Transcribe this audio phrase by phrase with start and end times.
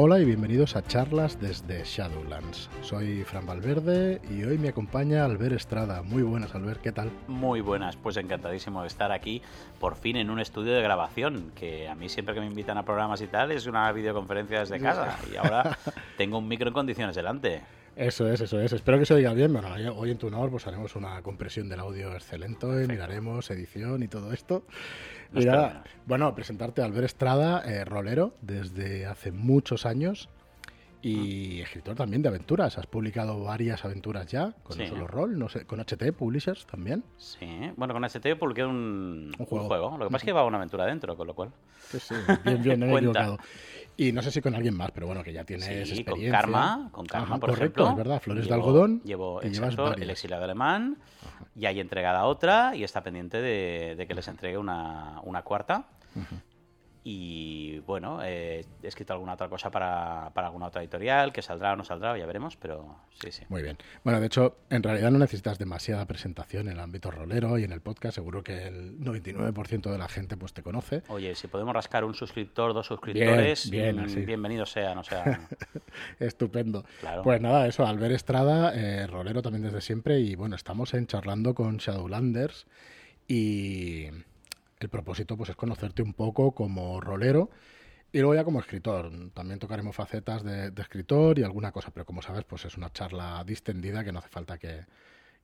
[0.00, 2.70] Hola y bienvenidos a charlas desde Shadowlands.
[2.82, 6.02] Soy Fran Valverde y hoy me acompaña Albert Estrada.
[6.02, 7.10] Muy buenas, Albert, ¿qué tal?
[7.26, 9.42] Muy buenas, pues encantadísimo de estar aquí
[9.80, 12.84] por fin en un estudio de grabación, que a mí siempre que me invitan a
[12.84, 15.76] programas y tal es una videoconferencia desde casa y ahora
[16.16, 17.62] tengo un micro en condiciones delante.
[17.96, 18.72] Eso es, eso es.
[18.72, 19.52] Espero que se oiga bien.
[19.52, 24.06] Bueno, hoy en tu honor pues haremos una compresión del audio excelente, miraremos edición y
[24.06, 24.62] todo esto.
[25.34, 25.46] Y
[26.06, 30.28] bueno, presentarte a Albert Estrada, eh, rolero, desde hace muchos años
[31.02, 32.78] y escritor también de aventuras.
[32.78, 37.04] Has publicado varias aventuras ya, con no solo rol, no sé, con HT Publishers también.
[37.16, 39.96] Sí, bueno, con HT publiqué un, un, juego.
[39.98, 41.50] Lo que pasa es que va una aventura dentro, con lo cual.
[41.88, 43.38] Sí, sí, bien, bien, no me he equivocado.
[44.00, 46.30] Y no sé si con alguien más, pero bueno, que ya tienes sí, experiencia.
[46.30, 47.90] con Karma, con Karma, por ejemplo.
[47.90, 49.02] es verdad, Flores de Algodón.
[49.02, 50.98] Llevo exacto, el exiliado alemán,
[51.56, 55.86] y hay entregada otra, y está pendiente de, que les entregue una, una cuarta.
[57.10, 61.76] Y bueno, eh, he escrito alguna otra cosa para, alguna otra editorial, que saldrá o
[61.76, 63.44] no saldrá, ya veremos, pero sí, sí.
[63.48, 63.78] Muy bien.
[64.04, 67.72] Bueno, de hecho, en realidad no necesitas demasiada presentación en el ámbito rolero y en
[67.72, 68.16] el podcast.
[68.16, 71.02] Seguro que el 99% de la gente pues te conoce.
[71.08, 75.48] Oye, si podemos rascar un suscriptor, dos suscriptores, bien, mm, bienvenido sea, no sea.
[76.20, 76.84] Estupendo.
[77.24, 80.20] Pues nada, eso, Albert Estrada, eh, rolero también desde siempre.
[80.20, 82.66] Y bueno, estamos en charlando con Shadowlanders
[83.26, 84.08] y
[84.86, 87.50] el propósito pues es conocerte un poco como rolero
[88.12, 89.10] y luego ya como escritor.
[89.34, 93.42] También tocaremos facetas de, escritor y alguna cosa, pero como sabes, pues es una charla
[93.46, 94.86] distendida que no hace falta que,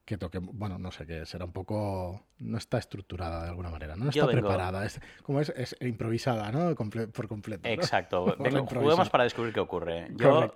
[0.04, 3.96] que toque, bueno, no sé, que será un poco, no está estructurada de alguna manera,
[3.96, 6.74] no, está preparada, es, como es, es improvisada, ¿no?
[6.74, 7.68] por completo.
[7.68, 8.36] Exacto,
[8.74, 10.08] juguemos para descubrir qué ocurre.
[10.16, 10.54] Yo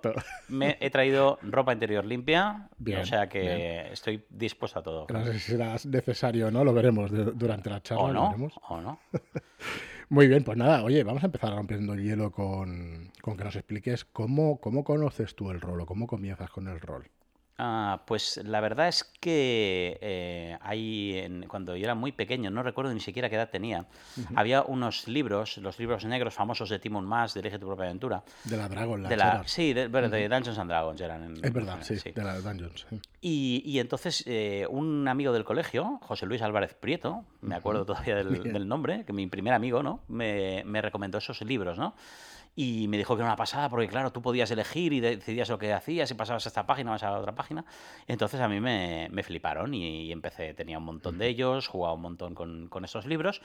[0.49, 5.07] me he traído ropa interior limpia, o sea que estoy dispuesto a todo.
[5.09, 6.63] No sé si será necesario, ¿no?
[6.63, 8.03] Lo veremos durante la charla.
[8.03, 8.99] O no, o no.
[10.09, 13.55] Muy bien, pues nada, oye, vamos a empezar rompiendo el hielo con, con que nos
[13.55, 17.11] expliques cómo, cómo conoces tú el rol o cómo comienzas con el rol.
[17.61, 23.01] Ah, pues la verdad es que eh, cuando yo era muy pequeño, no recuerdo ni
[23.01, 23.85] siquiera qué edad tenía,
[24.33, 28.23] había unos libros, los libros negros famosos de Timon Mas, de Elige tu propia aventura.
[28.45, 31.33] De la Dragon, de la, Sí, de, Dungeons and Dragons eran.
[31.43, 32.87] es verdad, sí, de la Dungeons.
[33.19, 38.69] Y, entonces eh, un amigo del colegio, José Luis Álvarez Prieto, me acuerdo todavía del,
[38.69, 39.99] nombre, que mi primer amigo, ¿no?
[40.07, 41.93] Me, me recomendó esos libros, ¿no?
[42.61, 45.57] Y me dijo que era una pasada porque, claro, tú podías elegir y decidías lo
[45.57, 47.63] que hacías y pasabas a esta página o a esa otra página.
[48.05, 52.01] Entonces a mí me, me fliparon y, empecé, tenía un montón de ellos, jugaba un
[52.01, 53.41] montón con, con, estos libros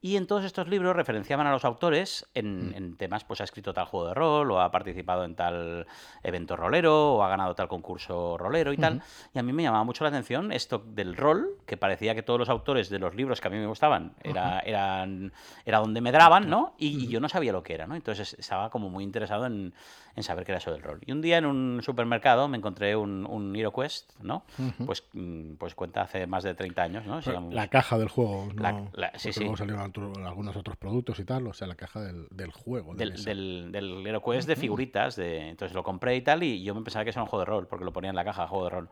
[0.00, 3.74] y en todos estos libros referenciaban a los autores en, en, temas, pues ha escrito
[3.74, 5.86] tal juego de rol o ha participado en tal
[6.22, 9.02] evento rolero o ha ganado tal concurso rolero y tal.
[9.34, 12.40] Y a mí me llamaba mucho la atención esto del rol, que parecía que todos
[12.40, 15.34] los autores de los libros que a mí me gustaban era, eran,
[15.66, 16.72] era donde me draban, ¿no?
[16.78, 17.94] Y, y, yo no sabía lo que era, ¿no?
[17.94, 19.74] Entonces estaba como muy interesado en,
[20.20, 21.00] saber qué era eso del rol.
[21.04, 24.44] Y un día en un supermercado me encontré un, un HeroQuest, ¿no?
[24.86, 27.20] Pues, mm, pues cuenta hace más de 30 años, ¿no?
[27.50, 28.90] la caja del juego, ¿no?
[28.92, 29.40] La, sí, sí.
[29.40, 29.92] Luego salieron
[30.24, 32.94] algunos otros productos y tal, o sea, la caja del, del juego.
[32.94, 36.82] Del, del, del, HeroQuest de figuritas, de, entonces lo compré y tal, y yo me
[36.82, 38.70] pensaba que era un juego de rol, porque lo ponía en la caja, juego de
[38.70, 38.88] rol.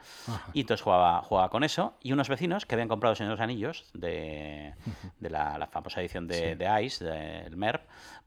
[0.53, 3.84] Y entonces jugaba, jugaba con eso, y unos vecinos que habían comprado Señor los Anillos,
[3.94, 4.75] de,
[5.21, 7.83] de la, famosa edición de, de Ice, del MERP,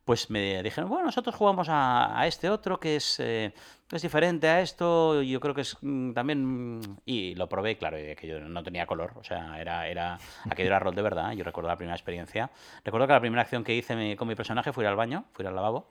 [0.05, 3.53] pues me dijeron, bueno, nosotros jugamos a, este otro que es, eh,
[3.89, 6.79] es diferente a esto, yo creo que es mm, también...
[6.79, 10.17] Mm", y lo probé, claro, y yo no tenía color, o sea, era, era,
[10.49, 12.51] aquello era rol de verdad, yo recuerdo la primera experiencia.
[12.83, 15.45] Recuerdo que la primera acción que hice con mi personaje fue ir al baño, fui
[15.45, 15.87] al lavabo,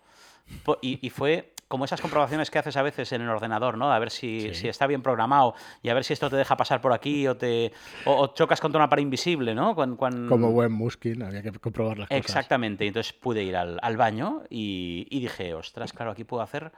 [0.81, 3.93] y, fue como esas comprobaciones que haces a veces en el ordenador, ¿no?
[3.93, 6.93] A ver si, está bien programado y a ver si esto te deja pasar por
[6.93, 7.73] aquí o te
[8.05, 9.75] o, chocas contra una pared invisible, ¿no?
[9.75, 12.25] Como buen Muskin, había que comprobar las cosas.
[12.25, 16.73] Exactamente, entonces pude ir al, baño y, dije, ostras, claro, aquí puedo hacer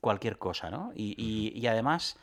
[0.00, 0.92] cualquier cosa, ¿no?
[0.94, 2.16] y, y además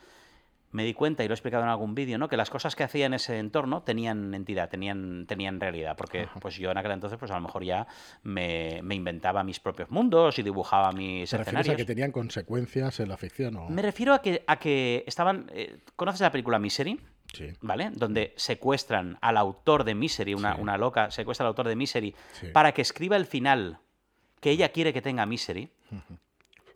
[0.70, 2.28] me di cuenta, y lo he explicado en algún vídeo, ¿no?
[2.28, 6.56] que las cosas que hacía en ese entorno tenían entidad, tenían, tenían realidad, porque pues
[6.56, 7.86] yo en aquel entonces pues a lo mejor ya
[8.22, 11.74] me, inventaba mis propios mundos y dibujaba mis ¿Te escenarios.
[11.74, 13.56] a que tenían consecuencias en la ficción?
[13.56, 13.68] ¿o?
[13.68, 15.50] Me refiero a que, a que estaban...
[15.54, 17.00] Eh, ¿Conoces la película Misery?
[17.32, 17.52] Sí.
[17.60, 17.90] ¿Vale?
[17.94, 22.14] Donde secuestran al autor de Misery, una, una loca, secuestra al autor de Misery
[22.52, 23.80] para que escriba el final
[24.40, 25.70] que ella quiere que tenga Misery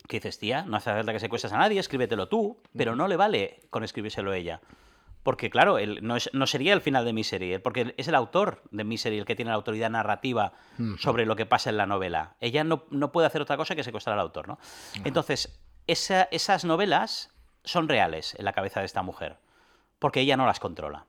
[0.07, 3.15] que dices, tía, no hace falta que secuestres a nadie, escríbetelo tú, pero no le
[3.15, 4.61] vale con escribírselo ella.
[5.23, 8.61] Porque, claro, él no, es, no, sería el final de Misery, porque es el autor
[8.71, 10.51] de Misery el que tiene la autoridad narrativa
[10.99, 12.35] sobre lo que pasa en la novela.
[12.41, 14.59] Ella no, puede hacer otra cosa que secuestrar al autor, ¿no?
[15.05, 15.57] Entonces,
[15.87, 17.31] esas novelas
[17.63, 19.37] son reales en la cabeza de esta mujer,
[19.99, 21.05] porque ella no las controla.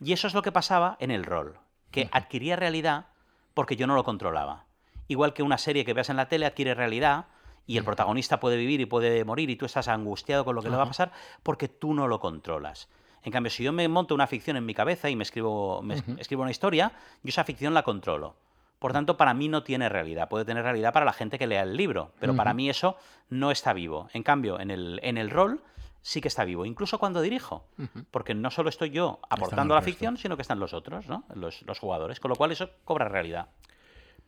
[0.00, 1.58] Y eso es lo que pasaba en el rol,
[1.90, 3.08] que adquiría realidad
[3.52, 4.64] porque yo no lo controlaba.
[5.08, 7.26] Igual que una serie que veas en la tele adquiere realidad
[7.66, 10.70] y el protagonista puede vivir y puede morir y tú estás angustiado con lo que
[10.70, 11.12] le va a pasar
[11.42, 12.88] porque tú no lo controlas.
[13.22, 16.02] En cambio, si yo me monto una ficción en mi cabeza y me escribo, me
[16.18, 16.92] escribo una historia,
[17.22, 18.34] yo esa ficción la controlo.
[18.80, 20.28] Por tanto, para mí no tiene realidad.
[20.28, 22.96] Puede tener realidad para la gente que lea el libro, pero para mí eso
[23.28, 24.08] no está vivo.
[24.12, 25.62] En cambio, en el, en el rol
[26.00, 27.64] sí que está vivo, incluso cuando dirijo,
[28.10, 31.22] porque no solo estoy yo aportando a la ficción, sino que están los otros, ¿no?
[31.34, 33.50] los, los jugadores, con lo cual eso cobra realidad.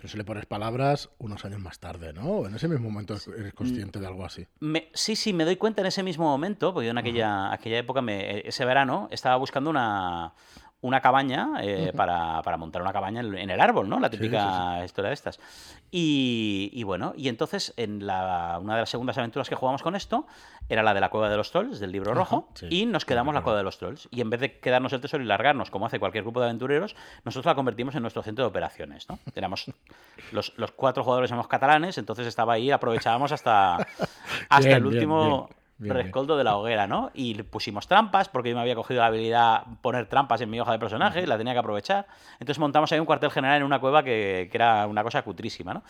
[0.04, 2.46] Pero si le pones palabras unos años más tarde, ¿no?
[2.46, 4.46] En ese mismo momento eres consciente de algo así.
[4.92, 8.02] sí, sí, me doy cuenta en ese mismo momento, porque yo en aquella, aquella época,
[8.02, 10.34] me, ese verano, estaba buscando una,
[10.84, 13.98] una cabaña eh, para, montar una cabaña en, el árbol, ¿no?
[14.00, 15.40] La típica historia de estas.
[15.90, 20.26] Y, bueno, y entonces en la, una de las segundas aventuras que jugamos con esto
[20.68, 23.40] era la de la cueva de los trolls, del libro rojo, y nos quedamos la
[23.40, 24.08] cueva de los trolls.
[24.10, 26.94] Y en vez de quedarnos el tesoro y largarnos, como hace cualquier grupo de aventureros,
[27.24, 29.18] nosotros la convertimos en nuestro centro de operaciones, ¿no?
[29.34, 29.72] Éramos,
[30.32, 33.76] los, cuatro jugadores somos catalanes, entonces estaba ahí, aprovechábamos hasta,
[34.50, 35.48] hasta el último
[35.78, 37.10] rescoldo de la hoguera, ¿no?
[37.14, 40.72] Y pusimos trampas, porque yo me había cogido la habilidad poner trampas en mi hoja
[40.72, 42.06] de personaje, la tenía que aprovechar.
[42.34, 45.82] Entonces montamos ahí un cuartel general en una cueva que, era una cosa cutrísima, ¿no?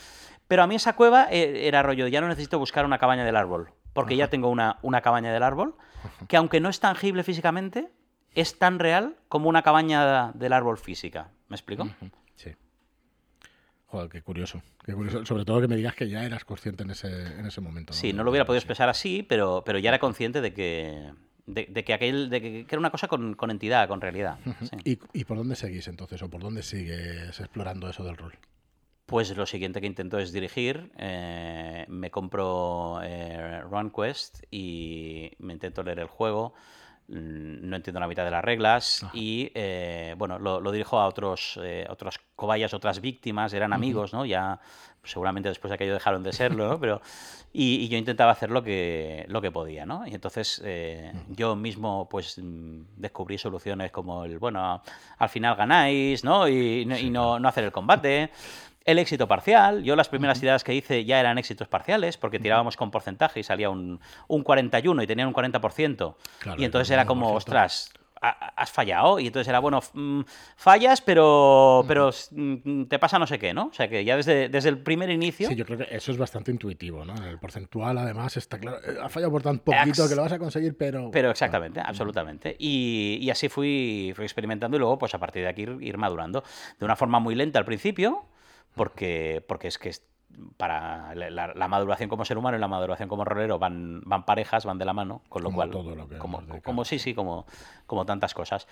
[0.49, 3.37] Pero a mí esa cueva eh, era rollo, ya no necesito buscar una cabaña del
[3.37, 5.75] árbol, porque ya tengo una, una cabaña del árbol,
[6.29, 7.91] que aunque no es tangible físicamente,
[8.35, 11.29] es tan real como una cabaña del árbol física.
[11.49, 11.87] ¿Me explico?
[14.11, 14.63] Qué curioso,
[15.25, 17.93] Sobre todo que me digas que ya eras consciente en ese, en ese momento.
[17.93, 21.13] Sí, no lo hubiera podido expresar así, pero, pero ya era consciente de que,
[21.47, 24.39] de, que aquel de que, era una cosa con, entidad, con realidad.
[24.85, 26.23] ¿Y, por dónde seguís entonces?
[26.23, 28.35] ¿O por dónde sigues explorando eso del rol?
[29.07, 30.91] Pues lo siguiente que intento es dirigir.
[30.97, 36.55] Eh, me compro eh, RunQuest y me intento leer el juego.
[37.07, 41.61] Mm, no entiendo la mitad de las reglas y eh, bueno, lo, dirijo a otros,
[41.63, 44.25] eh, otras cobayas, otras víctimas, eran amigos, ¿no?
[44.25, 44.59] Ya
[45.03, 46.81] seguramente después de aquello dejaron de serlo, ¿no?
[46.81, 47.03] Pero,
[47.53, 50.07] y, yo intentaba hacer lo que, lo que podía, ¿no?
[50.07, 54.83] Y entonces eh, yo mismo pues mm, descubrí soluciones como el, bueno,
[55.19, 56.49] al final ganáis, ¿no?
[56.49, 58.31] Y, y no, no hacer el combate
[58.85, 59.83] el éxito parcial.
[59.83, 63.43] Yo las primeras tiradas que hice ya eran éxitos parciales, porque tirábamos con porcentaje y
[63.43, 66.15] salía un, un 41 y tenían un 40%.
[66.59, 69.19] y entonces era como, ostras, has fallado.
[69.19, 70.21] Y entonces era, bueno, mm,
[70.57, 73.67] fallas, pero, pero mm, te pasa no sé qué, ¿no?
[73.67, 75.49] O sea que ya desde, desde el primer inicio.
[75.49, 77.15] Sí, yo creo que eso es bastante intuitivo, ¿no?
[77.27, 78.79] El porcentual, además, está claro.
[78.79, 81.11] Eh, ha fallado por tan poquito que lo vas a conseguir, pero.
[81.11, 82.57] Pero exactamente, absolutamente.
[82.59, 85.99] Y, y, así fui, fui experimentando y luego, pues a partir de aquí ir, ir
[85.99, 86.45] madurando.
[86.79, 88.27] De una forma muy lenta al principio
[88.75, 89.93] porque, porque es que
[90.57, 94.79] para la, maduración como ser humano y la maduración como rolero van, van parejas, van
[94.79, 97.47] de la mano, con lo cual, como, como, sí, sí, como,
[97.87, 98.67] como tantas cosas.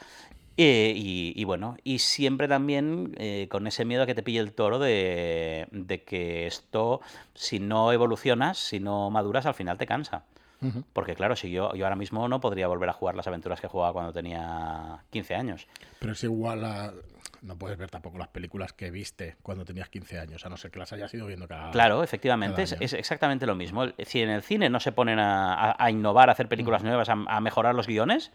[0.56, 4.78] y, bueno, y siempre también eh, con ese miedo a que te pille el toro
[4.78, 7.00] de, de, que esto,
[7.34, 10.24] si no evolucionas, si no maduras, al final te cansa.
[10.92, 13.66] Porque claro, si yo, yo ahora mismo no podría volver a jugar las aventuras que
[13.66, 15.66] jugaba cuando tenía 15 años.
[15.98, 16.92] Pero es igual a
[17.42, 20.70] no puedes ver tampoco las películas que viste cuando tenías 15 años, a no ser
[20.70, 23.86] que las hayas ido viendo cada Claro, efectivamente, es, exactamente lo mismo.
[24.04, 27.74] Si en el cine no se ponen a, innovar, a hacer películas nuevas, a, mejorar
[27.74, 28.32] los guiones,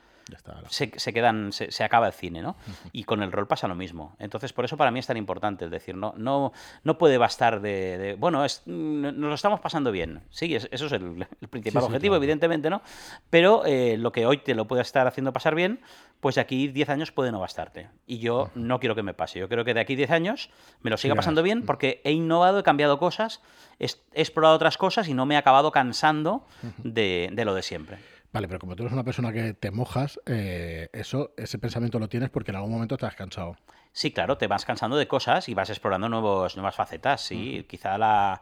[0.70, 2.56] se, quedan, se, acaba el cine, ¿no?
[2.92, 4.16] Y con el rol pasa lo mismo.
[4.20, 6.52] Entonces, por eso para mí es tan importante, es decir, no, no,
[6.84, 10.22] no puede bastar de, bueno, es, nos lo estamos pasando bien.
[10.30, 12.82] Sí, eso es el, principal objetivo, evidentemente, ¿no?
[13.30, 15.80] Pero eh, lo que hoy te lo puede estar haciendo pasar bien,
[16.20, 17.90] pues de aquí 10 años puede no bastarte.
[18.06, 19.40] Y yo no quiero que me pase.
[19.40, 20.50] Yo creo que de aquí 10 años
[20.82, 23.42] me lo siga pasando bien porque he innovado, he cambiado cosas,
[23.80, 26.46] he, explorado otras cosas y no me he acabado cansando
[26.84, 27.98] de, lo de siempre.
[28.32, 32.10] Vale, pero como tú eres una persona que te mojas, eh, eso, ese pensamiento lo
[32.10, 33.56] tienes porque en algún momento te has cansado.
[33.94, 37.22] Sí, claro, te vas cansando de cosas y vas explorando nuevos, nuevas facetas.
[37.22, 38.42] Sí, quizá la,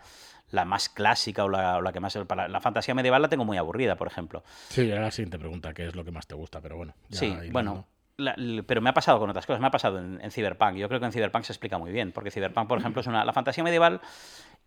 [0.66, 2.18] más clásica o la, que más...
[2.28, 4.44] Para la fantasía medieval la tengo muy aburrida, por ejemplo.
[4.70, 6.94] Sí, ahora sí te pregunta qué es lo que más te gusta, pero bueno.
[7.10, 7.86] sí, bueno,
[8.66, 10.76] pero me ha pasado con otras cosas, me ha pasado en, Cyberpunk.
[10.76, 13.26] Yo creo que en Cyberpunk se explica muy bien, porque Cyberpunk, por ejemplo, es una.
[13.26, 14.02] La fantasía medieval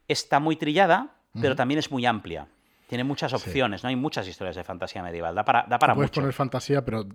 [0.07, 2.49] está muy trillada, pero también es muy amplia.
[2.89, 3.91] Tiene muchas opciones, ¿no?
[3.91, 5.35] Hay muchas historias de fantasía medieval.
[5.35, 7.07] Da para, da para Puedes poner fantasía, pero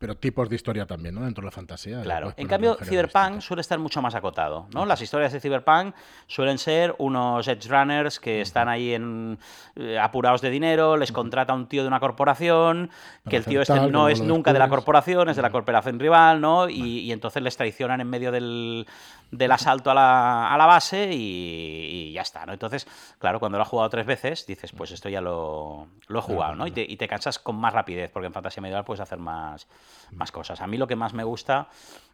[0.00, 1.24] pero tipos de historia también, ¿no?
[1.24, 2.00] Dentro de la fantasía.
[2.00, 2.32] Claro.
[2.38, 4.86] En cambio, Cyberpunk suele estar mucho más acotado, ¿no?
[4.86, 5.94] Las historias de Cyberpunk
[6.26, 9.38] suelen ser unos edge runners que están ahí en,
[9.76, 12.88] eh, apurados de dinero, les contrata un tío de una corporación,
[13.28, 16.40] que el tío este no es nunca de la corporación, es de la corporación rival,
[16.40, 16.70] ¿no?
[16.70, 18.86] Y, entonces les traicionan en medio del,
[19.30, 22.52] del asalto a la, a la base y, ya está, ¿no?
[22.52, 22.86] Entonces,
[23.18, 26.56] claro, cuando lo has jugado tres veces, dices, pues esto ya lo, lo he jugado,
[26.56, 26.66] ¿no?
[26.66, 29.68] Y te, y te, cansas con más rapidez, porque en fantasía medieval puedes hacer más,
[30.12, 30.60] más cosas.
[30.60, 31.68] A mí lo que más me gusta,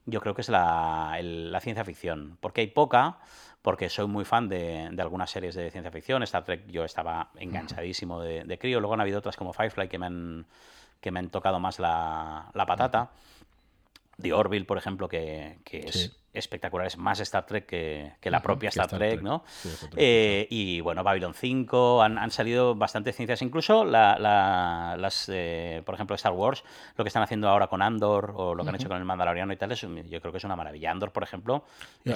[0.05, 3.19] yo creo que es la, la ciencia ficción, porque hay poca
[3.63, 6.23] porque soy muy fan de, de, algunas series de ciencia ficción.
[6.23, 8.79] Star Trek yo estaba enganchadísimo de, de, crío.
[8.79, 10.47] Luego han habido otras como Firefly que me han,
[11.01, 13.11] que me han tocado más la, la patata.
[14.21, 18.89] The Orville, por ejemplo, que, es es más Star Trek que, que la propia Star,
[18.89, 19.45] Trek, ¿no?
[19.97, 25.83] eh, y bueno, Babylon 5, han, han, salido bastantes ciencias, incluso la, la, las, eh,
[25.85, 26.65] por ejemplo, Star Wars,
[26.97, 29.53] lo que están haciendo ahora con Andor o lo que han hecho con el Mandaloriano
[29.53, 30.91] y tal, es, yo creo que es una maravilla.
[30.91, 31.65] Andor, por ejemplo...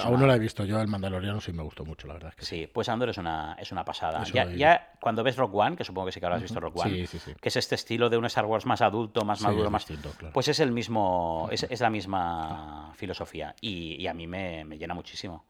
[0.01, 0.21] aún una...
[0.21, 2.29] no la he visto, yo el Mandaloriano sí me gustó mucho, la verdad.
[2.29, 4.23] Es que sí, pues Andor es una, es una pasada.
[4.25, 7.07] Ya, ya, cuando ves Rock One, que supongo que sí que habrás visto Rock One,
[7.39, 9.85] que es este estilo de un Star Wars más adulto, más maduro, más...
[9.85, 10.33] Distinto, claro.
[10.33, 13.55] Pues es el mismo, es, es la misma filosofía.
[13.61, 15.43] Y, y a mí me, me, llena muchísimo.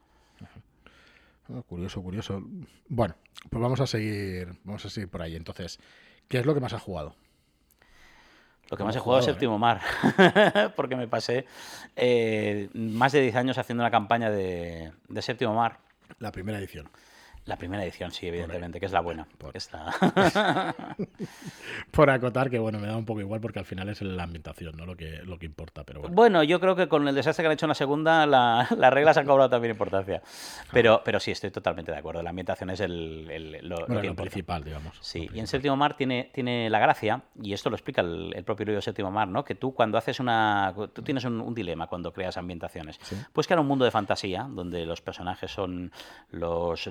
[1.49, 2.41] Oh, curioso, curioso.
[2.87, 3.15] Bueno,
[3.49, 5.35] pues vamos a seguir, vamos a seguir por ahí.
[5.35, 5.79] Entonces,
[6.27, 7.15] ¿qué es lo que más has jugado?
[8.69, 9.59] Lo que más he jugado es Séptimo ¿eh?
[9.59, 9.81] Mar,
[10.77, 11.45] porque me pasé
[11.97, 15.79] eh, más de 10 años haciendo una campaña de, de Séptimo Mar.
[16.19, 16.89] La primera edición.
[17.45, 19.25] La primera edición, sí, evidentemente, que es la buena.
[19.39, 19.51] Por...
[21.91, 24.77] por acotar, que bueno, me da un poco igual porque al final es la ambientación,
[24.77, 24.85] ¿no?
[24.85, 26.15] Lo que, lo que importa, pero bueno.
[26.15, 28.93] Bueno, yo creo que con el desastre que han hecho en la segunda, la, las
[28.93, 30.21] reglas han cobrado también importancia.
[30.71, 32.21] Pero, pero sí, estoy totalmente de acuerdo.
[32.21, 34.99] La ambientación es el, el lo, bueno, lo, principal, digamos.
[35.01, 38.43] Sí, y en Séptimo Mar tiene, tiene la gracia, y esto lo explica el, el
[38.43, 39.43] propio libro de Séptimo Mar, ¿no?
[39.43, 40.73] Que tú cuando haces una...
[40.93, 42.99] Tú tienes un, un dilema cuando creas ambientaciones.
[43.01, 43.15] ¿Sí?
[43.33, 45.91] Pues crear un mundo de fantasía, donde los personajes son
[46.29, 46.85] los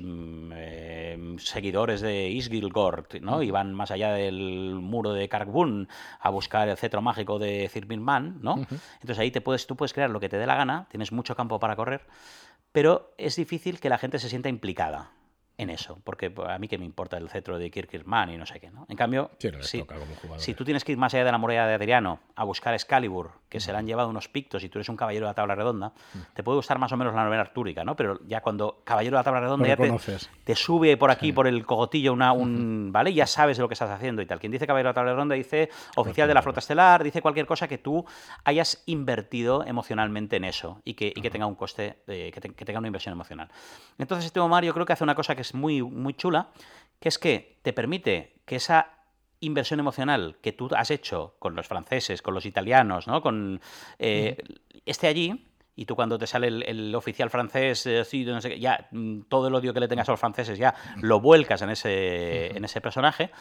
[0.55, 3.41] eh, seguidores de Isgilgord, ¿no?
[3.43, 5.87] Y van más allá del muro de Kargbun
[6.19, 8.55] a buscar el cetro mágico de Zirbilman, ¿no?
[8.55, 8.79] Uh -huh.
[8.95, 11.35] Entonces ahí te puedes, tú puedes crear lo que te dé la gana, tienes mucho
[11.35, 12.01] campo para correr,
[12.71, 15.11] pero es difícil que la gente se sienta implicada
[15.61, 18.59] en eso, porque a mí que me importa el cetro de Kirkirman y no sé
[18.59, 18.87] qué, ¿no?
[18.89, 21.75] En cambio, sí, no si, tú tienes que ir más allá de la muralla de
[21.75, 23.63] Adriano a buscar Excalibur, que uh -huh.
[23.63, 25.93] se le han llevado unos pictos y tú eres un caballero de la tabla redonda,
[26.15, 26.25] uh -huh.
[26.33, 27.95] te puede gustar más o menos la novela artúrica, ¿no?
[27.95, 29.93] Pero ya cuando caballero de la tabla redonda ya te,
[30.43, 31.33] te, sube por aquí, sí.
[31.33, 32.57] por el cogotillo, una, un, uh
[32.89, 32.91] -huh.
[32.91, 33.13] ¿vale?
[33.13, 34.39] Ya sabes lo que estás haciendo y tal.
[34.39, 37.45] Quien dice caballero de la tabla redonda dice oficial de la flota estelar, dice cualquier
[37.45, 38.03] cosa que tú
[38.45, 42.49] hayas invertido emocionalmente en eso y que, y que tenga un coste, eh, que, te,
[42.49, 43.49] que, tenga una inversión emocional.
[43.99, 46.49] Entonces este Omar yo creo que hace una cosa que es muy, muy chula
[46.99, 49.01] que es que te permite que esa
[49.41, 53.21] inversión emocional que tú has hecho con los franceses, con los italianos, ¿no?
[53.21, 53.59] Con,
[53.97, 54.37] eh,
[54.85, 58.87] esté allí y tú cuando te sale el, el oficial francés, eh, no sé, ya
[58.91, 62.55] mm, todo el odio que le tengas a los franceses ya lo vuelcas en ese,
[62.55, 63.31] en ese personaje,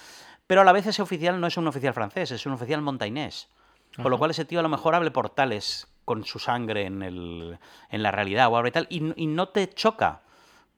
[0.46, 3.48] pero a la vez ese oficial no es un oficial francés, es un oficial montainés.
[3.96, 7.58] Con lo cual ese tío a lo mejor hable portales con su sangre en, el,
[7.90, 10.22] en la realidad o y tal, y, y no te choca,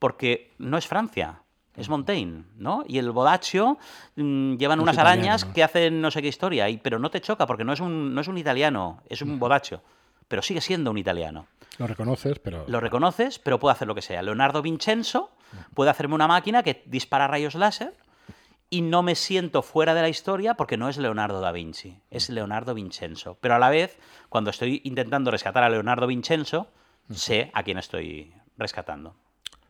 [0.02, 1.42] porque no es Francia,
[1.76, 2.82] es Montaigne, ¿no?
[2.88, 3.78] Y el Bodaccio
[4.16, 7.20] mmm, llevan no unas arañas que hacen no sé qué historia, y, pero no te
[7.20, 9.80] choca porque no es un, no es un italiano, es un Bodaccio,
[10.26, 11.46] pero sigue siendo un italiano.
[11.78, 12.64] Lo reconoces, pero...
[12.66, 14.22] Lo reconoces, pero puede hacer lo que sea.
[14.22, 15.30] Leonardo Vincenzo
[15.72, 17.94] puede hacerme una máquina que dispara rayos láser
[18.70, 22.28] y no me siento fuera de la historia porque no es Leonardo da Vinci, es
[22.28, 23.38] Leonardo Vincenzo.
[23.40, 26.66] Pero a la vez, cuando estoy intentando rescatar a Leonardo Vincenzo,
[27.08, 29.14] sé a quién estoy rescatando.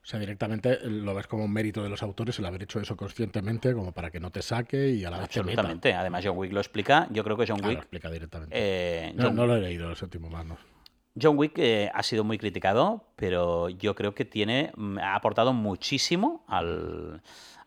[0.02, 2.96] O sea, directamente lo ves como un mérito de los autores el haber hecho eso
[2.96, 5.90] conscientemente, como para que no te saque y a la vez Absolutamente.
[5.90, 7.06] Te Además, John Wick lo explica.
[7.10, 7.74] Yo creo que John Wick.
[7.74, 8.56] lo explica directamente.
[8.58, 10.56] Eh, no, no, lo he leído, el séptimo más, no.
[11.20, 15.52] John Wick eh, ha sido muy criticado, pero yo creo que tiene mm, ha aportado
[15.52, 17.22] muchísimo al,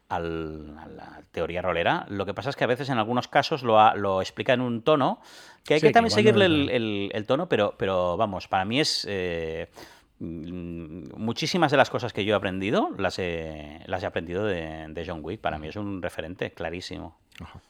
[0.09, 2.05] al, a la teoría rolera.
[2.09, 4.59] Lo que pasa es que a veces en algunos casos lo, ha, lo explica en
[4.59, 5.21] un tono
[5.63, 8.65] que hay sí, que también seguirle no el, el, el, tono, pero, pero vamos, para
[8.65, 9.05] mí es...
[9.09, 9.69] Eh,
[10.19, 15.05] muchísimas de las cosas que yo he aprendido las he, las he aprendido de, de
[15.05, 15.41] John Wick.
[15.41, 17.17] Para mí es un referente clarísimo.
[17.39, 17.61] Ajá.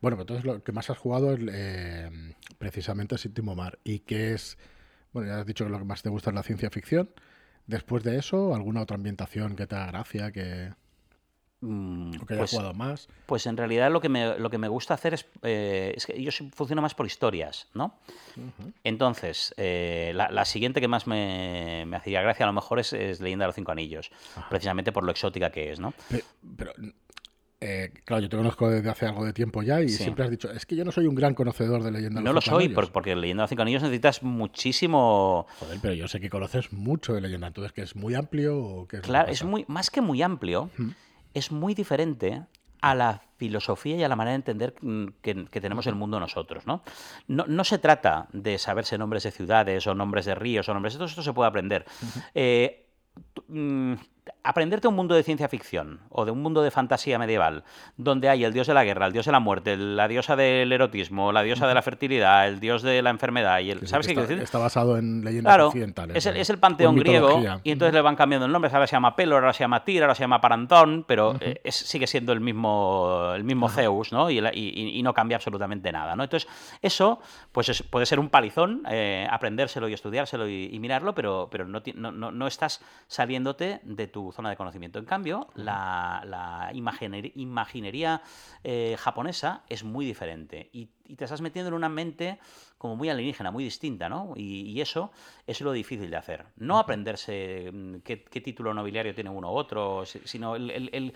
[0.00, 2.10] Bueno, pues entonces lo que más has jugado es eh,
[2.58, 3.78] precisamente Séptimo Mar.
[3.84, 4.58] ¿Y qué es?
[5.12, 7.10] Bueno, ya has dicho que lo que más te gusta es la ciencia ficción.
[7.66, 10.30] Después de eso, ¿alguna otra ambientación que te da gracia?
[10.30, 10.72] Que...
[11.60, 13.08] Mm, ¿O que hayas pues, jugado más?
[13.26, 16.22] Pues en realidad lo que me, lo que me gusta hacer es, eh, es que
[16.22, 17.98] yo funciono más por historias, ¿no?
[18.36, 18.72] Uh -huh.
[18.84, 22.92] Entonces, eh, la, la, siguiente que más me, me, hacía gracia a lo mejor es,
[22.92, 24.10] es Leyenda de los Cinco Anillos,
[24.48, 25.94] precisamente por lo exótica que es, ¿no?
[26.08, 26.24] Pero,
[26.56, 26.72] pero
[27.60, 30.04] eh, claro, yo te conozco desde hace algo de tiempo ya y sí.
[30.04, 32.32] siempre has dicho, es que yo no soy un gran conocedor de Leyenda de No
[32.32, 35.48] los lo soy, por, porque Leyenda de los Cinco Anillos necesitas muchísimo...
[35.58, 38.86] Joder, pero yo sé que conoces mucho de Leyenda, entonces que es muy amplio o
[38.86, 40.70] que es Claro, es muy, más que muy amplio...
[41.34, 42.44] es muy diferente
[42.80, 46.66] a la filosofía y a la manera de entender mm, que, tenemos el mundo nosotros.
[46.66, 46.82] ¿no?
[47.26, 47.64] ¿no?
[47.64, 51.08] se trata de saberse nombres de ciudades o nombres de ríos o nombres de todo
[51.08, 51.84] esto se puede aprender.
[52.34, 52.86] Eh,
[54.48, 57.64] aprenderte un mundo de ciencia ficción o de un mundo de fantasía medieval,
[57.98, 60.72] donde hay el dios de la guerra, el dios de la muerte, la diosa del
[60.72, 64.14] erotismo, la diosa de la fertilidad, el dios de la enfermedad y el, ¿sabes qué
[64.14, 64.42] quiero decir?
[64.42, 66.16] Está basado en leyendas claro, occidentales.
[66.16, 68.96] Es el, es el panteón griego y entonces le van cambiando el nombre, ahora se
[68.96, 72.40] llama Pelor, ahora se llama Tyr, ahora se llama Parantón, pero eh, sigue siendo el
[72.40, 74.30] mismo el mismo Zeus, ¿no?
[74.30, 76.24] Y, no cambia absolutamente nada, ¿no?
[76.24, 76.50] Entonces,
[76.80, 77.20] eso
[77.52, 82.30] pues puede ser un palizón eh, aprendérselo y estudiárselo y, mirarlo, pero pero no, no,
[82.32, 85.00] no estás saliéndote de tu zona de conocimiento.
[85.00, 88.22] En cambio, la, imaginería,
[88.62, 92.38] eh, japonesa es muy diferente y, te estás metiendo en una mente
[92.76, 94.34] como muy alienígena, muy distinta, ¿no?
[94.36, 95.10] Y, eso,
[95.46, 96.44] es lo difícil de hacer.
[96.54, 101.12] No aprenderse mm, qué, título nobiliario tiene uno u otro, sino el,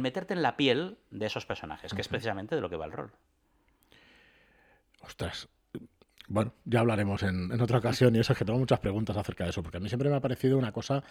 [0.00, 2.92] meterte en la piel de esos personajes, que es precisamente de lo que va el
[2.92, 3.12] rol.
[5.02, 5.48] Ostras,
[6.32, 9.50] bueno, ya hablaremos en, otra ocasión y eso es que tengo muchas preguntas acerca de
[9.50, 11.04] eso, porque a mí siempre me ha parecido una cosa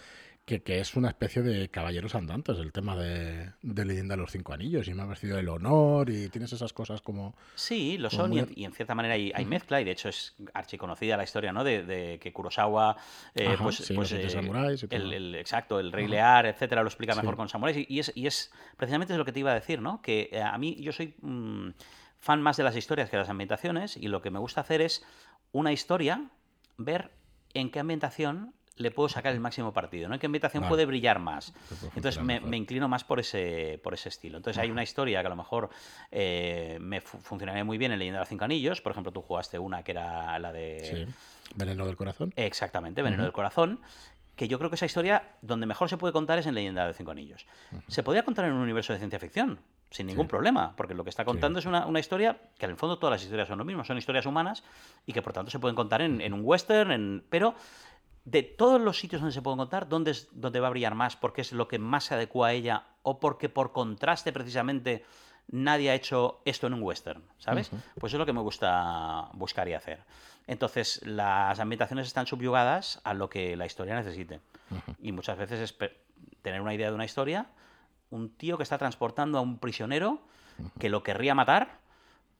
[0.45, 4.87] que, es una especie de caballeros andantes, el tema de, Leyenda de los Cinco Anillos,
[4.87, 7.35] y me ha parecido el honor y tienes esas cosas como...
[7.53, 11.23] Sí, lo son y, en, cierta manera hay, mezcla y de hecho es archiconocida la
[11.23, 11.63] historia, ¿no?
[11.63, 12.97] De, que Kurosawa,
[13.35, 14.27] eh, pues, pues eh,
[14.89, 18.51] el, exacto, el Rey Lear, etcétera, lo explica mejor con samuráis y, es, y es
[18.75, 20.01] precisamente es lo que te iba a decir, ¿no?
[20.01, 21.13] Que eh, a mí yo soy...
[21.21, 21.69] Mm,
[22.21, 24.79] fan más de las historias que de las ambientaciones y lo que me gusta hacer
[24.81, 25.03] es
[25.51, 26.29] una historia,
[26.77, 27.11] ver
[27.53, 30.15] en qué ambientación le puedo sacar el máximo partido, ¿no?
[30.15, 31.53] En qué ambientación puede brillar más.
[31.95, 34.37] Entonces me, inclino más por ese, por ese estilo.
[34.37, 35.69] Entonces hay una historia que a lo mejor
[36.09, 38.81] eh, me funcionaría muy bien en Leyenda de los Cinco Anillos.
[38.81, 41.07] Por ejemplo, tú jugaste una que era la de...
[41.55, 42.33] Veneno del Corazón.
[42.37, 43.81] Exactamente, Veneno del Corazón
[44.35, 46.87] que yo creo que esa historia donde mejor se puede contar es en Leyenda de
[46.87, 47.45] los Cinco Anillos.
[47.87, 49.59] Se podría contar en un universo de ciencia ficción,
[49.91, 52.98] sin ningún problema, porque lo que está contando es una, historia que en el fondo
[52.98, 54.63] todas las historias son lo mismo, son historias humanas
[55.05, 57.53] y que por tanto se pueden contar en, un western, en, pero
[58.24, 61.17] de todos los sitios donde se pueden contar, ¿dónde, es, va a brillar más?
[61.17, 65.03] Porque es lo que más se adecua a ella o porque por contraste precisamente
[65.50, 67.69] nadie ha hecho esto en un western, ¿sabes?
[68.00, 70.05] Pues eso es lo que me gusta buscar y hacer.
[70.48, 74.39] Entonces, las ambientaciones están subyugadas a lo que la historia necesite.
[75.01, 75.91] Y muchas veces es
[76.41, 77.48] tener una idea de una historia
[78.11, 80.21] un tío que está transportando a un prisionero
[80.79, 81.79] que lo querría matar,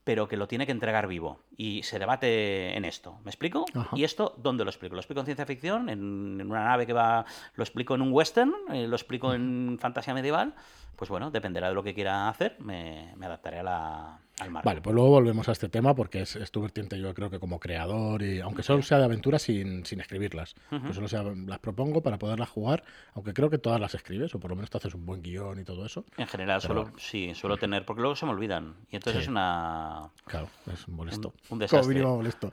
[0.04, 1.40] pero que lo tiene que entregar vivo.
[1.56, 3.18] Y se debate en esto.
[3.24, 3.64] ¿Me explico?
[3.94, 4.94] ¿Y esto dónde lo explico?
[4.94, 5.88] ¿Lo explico en ciencia ficción?
[5.88, 7.24] ¿En, una nave que va...?
[7.54, 8.52] ¿Lo explico en un western?
[8.72, 10.54] Eh, ¿Lo explico en fantasía medieval?
[10.96, 12.56] Pues bueno, dependerá de lo que quiera hacer.
[12.60, 14.64] Me, adaptaré a la, al mar.
[14.64, 17.58] Vale, pues luego volvemos a este tema porque es, tu vertiente yo creo que como
[17.58, 20.54] creador y aunque solo sea de aventuras sin, escribirlas.
[20.68, 24.40] Pues solo sea, las propongo para poderlas jugar, aunque creo que todas las escribes o
[24.40, 26.04] por lo menos te haces un buen guion y todo eso.
[26.16, 28.76] En general, solo, sí, suelo tener, porque luego se me olvidan.
[28.90, 30.10] Y entonces es una...
[30.26, 31.34] Claro, es molesto.
[31.48, 32.02] Un, desastre.
[32.02, 32.50] Como molesto.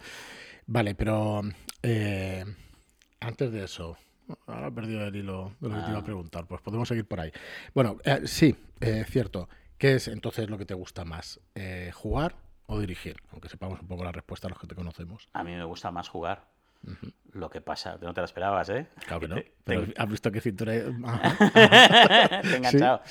[0.65, 1.41] Vale, pero
[1.82, 2.45] eh,
[3.19, 3.97] antes de eso,
[4.48, 6.04] Ahora he perdido el hilo de lo que te iba a ah.
[6.04, 6.46] preguntar.
[6.48, 7.32] Pues podemos seguir por ahí.
[7.74, 9.50] Bueno, eh, sí, eh, cierto.
[9.78, 11.39] ¿Qué es entonces lo que te gusta más?
[11.56, 12.36] Eh, ¿Jugar
[12.68, 13.18] o dirigir?
[13.32, 15.30] Aunque sepamos un poco la respuesta a los que te conocemos.
[15.34, 16.48] A mí me gusta más jugar.
[17.39, 18.88] Lo que pasa, no te lo esperabas, ¿eh?
[19.06, 19.36] Claro que no.
[19.63, 20.73] Pero has visto qué cintura.
[22.41, 23.02] te he enganchado.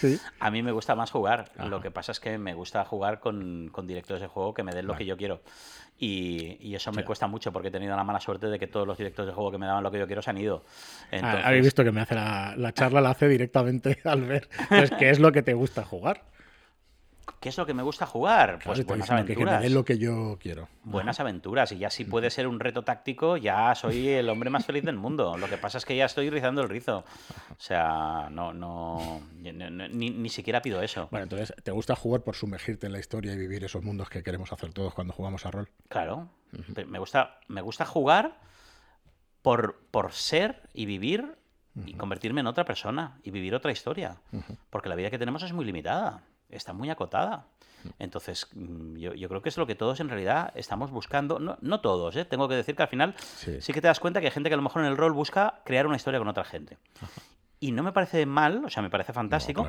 [0.41, 1.51] A mí me gusta más jugar.
[1.69, 4.73] Lo que pasa es que me gusta jugar con, con directores de juego que me
[4.73, 5.41] den lo que yo quiero.
[6.01, 8.97] Y, eso me cuesta mucho porque he tenido la mala suerte de que todos los
[8.97, 10.65] directores de juego que me daban lo que yo quiero se han ido.
[11.11, 14.49] Ah, habéis visto que me hace la, la charla, la hace directamente al ver.
[14.61, 16.23] Entonces, ¿qué es lo que te gusta jugar?
[17.41, 18.59] ¿Qué es lo que me gusta jugar?
[18.65, 19.63] pues buenas aventuras.
[19.63, 20.69] Que, lo que yo quiero.
[20.85, 21.73] Buenas aventuras.
[21.73, 24.97] Y ya si puede ser un reto táctico, ya soy el hombre más feliz del
[24.97, 25.37] mundo.
[25.37, 27.05] Lo que pasa es que ya estoy rizando el rizo.
[27.51, 31.09] O sea, no, no, ni, siquiera pido eso.
[31.11, 34.23] Bueno, entonces, ¿te gusta jugar por sumergirte en la historia y vivir esos mundos que
[34.23, 35.69] queremos hacer todos cuando jugamos a rol?
[35.89, 36.29] Claro.
[36.87, 38.41] me, gusta, me gusta jugar
[39.43, 41.37] por, por ser y vivir
[41.87, 44.17] y convertirme en otra persona y vivir otra historia.
[44.71, 47.47] Porque la vida que tenemos es muy limitada está muy acotada.
[47.99, 51.39] Entonces, mm, yo, creo que es lo que todos en realidad estamos buscando.
[51.39, 52.25] No, no todos, ¿eh?
[52.25, 53.73] tengo que decir que al final sí.
[53.73, 55.61] que te das cuenta que hay gente que a lo mejor en el rol busca
[55.65, 56.79] crear una historia con otra gente.
[57.61, 59.67] Y no me parece mal, o sea, me parece fantástico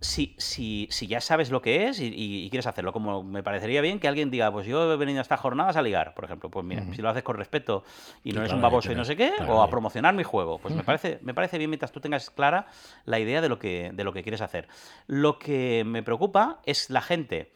[0.00, 3.98] si, si, si ya sabes lo que es y, quieres hacerlo, como me parecería bien
[3.98, 6.64] que alguien diga, pues yo he venido a estas jornadas a ligar, por ejemplo, pues
[6.64, 7.84] mira, si lo haces con respeto
[8.22, 10.74] y no eres un baboso y no sé qué, o a promocionar mi juego, pues
[10.74, 12.66] me, parece, me parece bien mientras tú tengas clara
[13.04, 14.68] la idea de lo, que, de lo que quieres hacer.
[15.06, 17.52] Lo que me preocupa es la gente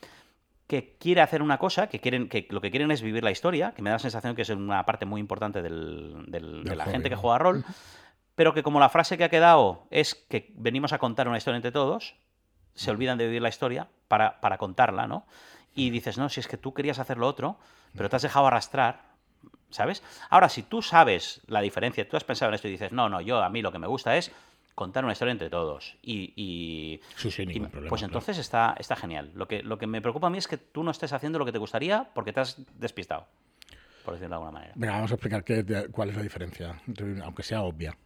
[0.67, 3.73] que quiere hacer una cosa, que quieren, que lo que quieren es vivir la historia,
[3.73, 7.09] que me da la sensación que es una parte muy importante del, de la gente
[7.09, 7.65] que juega rol,
[8.35, 11.57] pero que como la frase que ha quedado es que venimos a contar una historia
[11.57, 12.15] entre todos,
[12.79, 15.27] se olvidan de vivir la historia para, para contarla, ¿no?
[15.75, 17.59] Y dices, no, si es que tú querías hacer lo otro,
[17.97, 19.03] pero te has dejado arrastrar,
[19.71, 20.03] ¿sabes?
[20.31, 23.21] Ahora, si tú sabes la diferencia, tú has pensado en esto y dices, no, no,
[23.21, 24.31] yo a mí lo que me gusta es
[24.77, 25.97] contar una historia entre todos.
[26.03, 29.33] Y, sí, sí, ningún problema, pues entonces está, está genial.
[29.35, 31.45] Lo que, lo que me preocupa a mí es que tú no estés haciendo lo
[31.45, 33.27] que te gustaría porque te has despistado,
[34.05, 34.73] por decirlo de alguna manera.
[34.77, 36.81] Venga, vamos a explicar qué, cuál es la diferencia,
[37.25, 37.97] aunque sea obvia.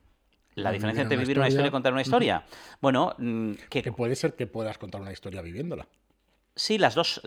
[0.54, 2.44] La diferencia entre vivir una historia y contar una historia.
[2.80, 3.82] Bueno, mm, que...
[3.82, 5.86] que puede ser que puedas contar una historia viviéndola.
[6.54, 7.22] Sí, las dos.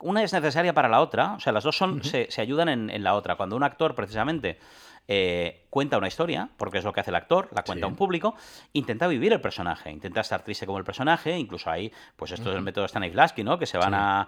[0.00, 1.34] una es necesaria para la otra.
[1.34, 3.36] O sea, las dos son, se, ayudan en, la otra.
[3.36, 4.58] Cuando un actor, precisamente,
[5.06, 7.96] eh, cuenta una historia, porque es lo que hace el actor, la cuenta a un
[7.96, 8.34] público,
[8.72, 12.56] intenta vivir el personaje, intenta estar triste como el personaje, incluso ahí, pues esto es
[12.56, 13.58] el método Stanislavski, ¿no?
[13.58, 14.26] Que se van a,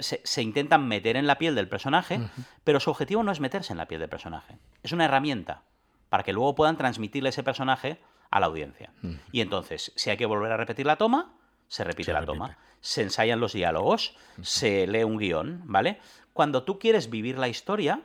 [0.00, 2.20] se, intentan meter en la piel del personaje,
[2.64, 5.62] pero su objetivo no es meterse en la piel del personaje, es una herramienta
[6.10, 7.98] para que luego puedan transmitirle ese personaje
[8.30, 8.92] a la audiencia.
[9.32, 11.32] Y entonces, si hay que volver a repetir la toma,
[11.66, 15.98] se repite la toma se ensayan los diálogos, se lee un guion, ¿vale?
[16.32, 18.02] Cuando tú quieres vivir la historia,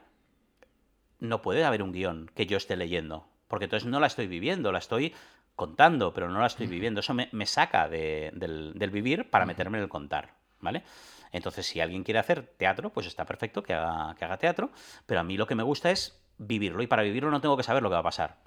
[1.19, 4.71] no puede haber un guion que yo esté leyendo, porque entonces no la estoy viviendo,
[4.71, 5.13] la estoy
[5.55, 6.99] contando, pero no la estoy viviendo.
[6.99, 10.83] Eso me, saca del, vivir para meterme en el contar, ¿vale?
[11.31, 14.71] Entonces, si alguien quiere hacer teatro, pues está perfecto que haga, que haga teatro,
[15.05, 17.63] pero a mí lo que me gusta es vivirlo y para vivirlo no tengo que
[17.63, 18.37] saber lo que va a pasar.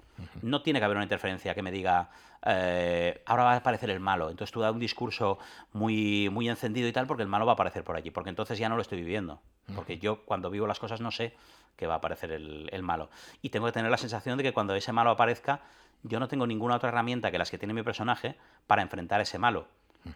[0.41, 2.09] No tiene que haber una interferencia que me diga,
[2.45, 4.29] eh, ahora va a aparecer el malo.
[4.29, 5.39] Entonces tú das un discurso
[5.73, 8.11] muy, muy encendido y tal porque el malo va a aparecer por allí.
[8.11, 9.41] Porque entonces ya no lo estoy viviendo.
[9.75, 11.35] Porque yo cuando vivo las cosas no sé
[11.75, 13.09] que va a aparecer el, el, malo.
[13.41, 15.61] Y tengo que tener la sensación de que cuando ese malo aparezca,
[16.03, 18.35] yo no tengo ninguna otra herramienta que las que tiene mi personaje
[18.67, 19.67] para enfrentar ese malo.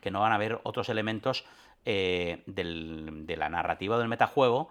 [0.02, 1.46] Que no van a haber otros elementos
[1.86, 4.70] eh, del, de la narrativa o del metajuego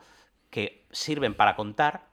[0.51, 2.12] que sirven para contar,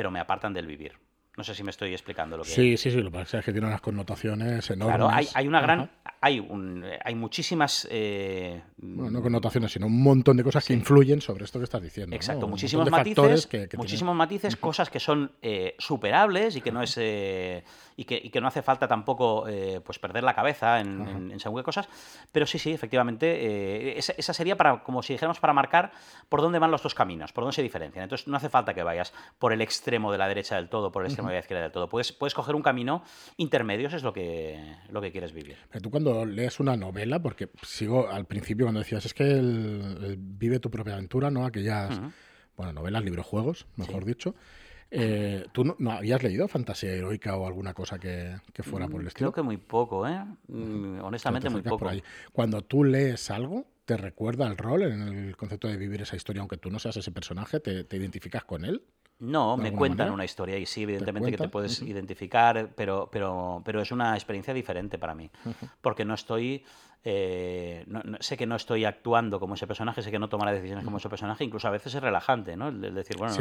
[0.00, 0.92] pero me apartan del vivir.
[1.36, 3.44] No sé si me estoy explicando lo que Sí, sí, sí, lo que pasa es
[3.44, 4.96] que tiene unas connotaciones enormes.
[4.96, 5.90] Claro, hay, hay una gran.
[6.22, 7.86] Hay, un, hay muchísimas.
[7.90, 11.82] Eh, bueno, no connotaciones, sino un montón de cosas que influyen sobre esto que estás
[11.82, 12.16] diciendo.
[12.16, 13.46] Exacto, muchísimos matices.
[13.76, 16.96] muchísimos matices, cosas que son eh, superables y que no es.
[16.96, 17.62] Eh,
[18.00, 19.46] y, que, y, que, no hace falta tampoco
[19.84, 21.88] pues perder la cabeza en, en, según qué cosas.
[22.32, 23.98] Pero sí, sí, efectivamente.
[23.98, 25.92] Esa, esa, sería para, como si dijéramos, para marcar
[26.28, 28.02] por dónde van los dos caminos, por dónde se diferencian.
[28.04, 31.02] Entonces no hace falta que vayas por el extremo de la derecha del todo, por
[31.02, 31.88] el extremo de la del todo.
[31.88, 33.02] Puedes, puedes coger un camino
[33.36, 35.56] intermedio, eso es lo que, lo que quieres vivir.
[35.70, 40.16] Pero tú cuando lees una novela, porque sigo al principio cuando decías, es que el,
[40.18, 41.44] vive tu propia aventura, ¿no?
[41.44, 42.00] Aquellas,
[42.56, 44.34] bueno, novelas, libros, juegos, mejor dicho.
[44.90, 49.08] Eh, ¿Tú no, habías leído fantasía heroica o alguna cosa que, fuera por el mm,
[49.08, 49.32] estilo?
[49.32, 50.24] Creo que muy poco, ¿eh?
[50.48, 51.88] Mm, honestamente, muy poco.
[52.32, 56.40] Cuando tú lees algo, ¿te recuerda el rol en el concepto de vivir esa historia,
[56.40, 57.60] aunque tú no seas ese personaje?
[57.60, 58.82] ¿Te, te identificas con él?
[59.20, 63.82] No, me cuentan una historia y sí, evidentemente que te puedes identificar, pero, pero, pero
[63.82, 65.30] es una experiencia diferente para mí,
[65.82, 66.64] porque no estoy
[67.02, 70.84] eh, no, sé que no estoy actuando como ese personaje, sé que no tomaré decisiones
[70.84, 72.68] como ese personaje, incluso a veces es relajante, ¿no?
[72.68, 73.34] El, decir, bueno,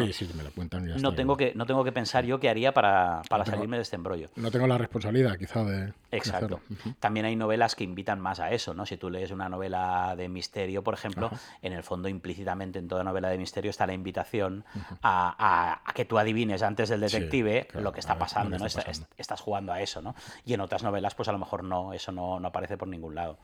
[1.02, 4.30] no, tengo que, no tengo que pensar yo qué haría para, salirme de este embrollo.
[4.38, 5.94] No tengo la responsabilidad, quizá, de.
[6.12, 6.62] Exacto.
[7.00, 8.86] También hay novelas que invitan más a eso, ¿no?
[8.86, 11.30] Si tú lees una novela de misterio, por ejemplo,
[11.62, 14.64] en el fondo, implícitamente en toda novela de misterio está la invitación
[15.04, 18.66] a, que tú adivines antes del detective lo que está pasando, ¿no?
[18.66, 20.16] estás jugando a eso, ¿no?
[20.46, 23.16] Y en otras novelas, pues a lo mejor no, eso no, no aparece por ningún
[23.16, 23.38] lado.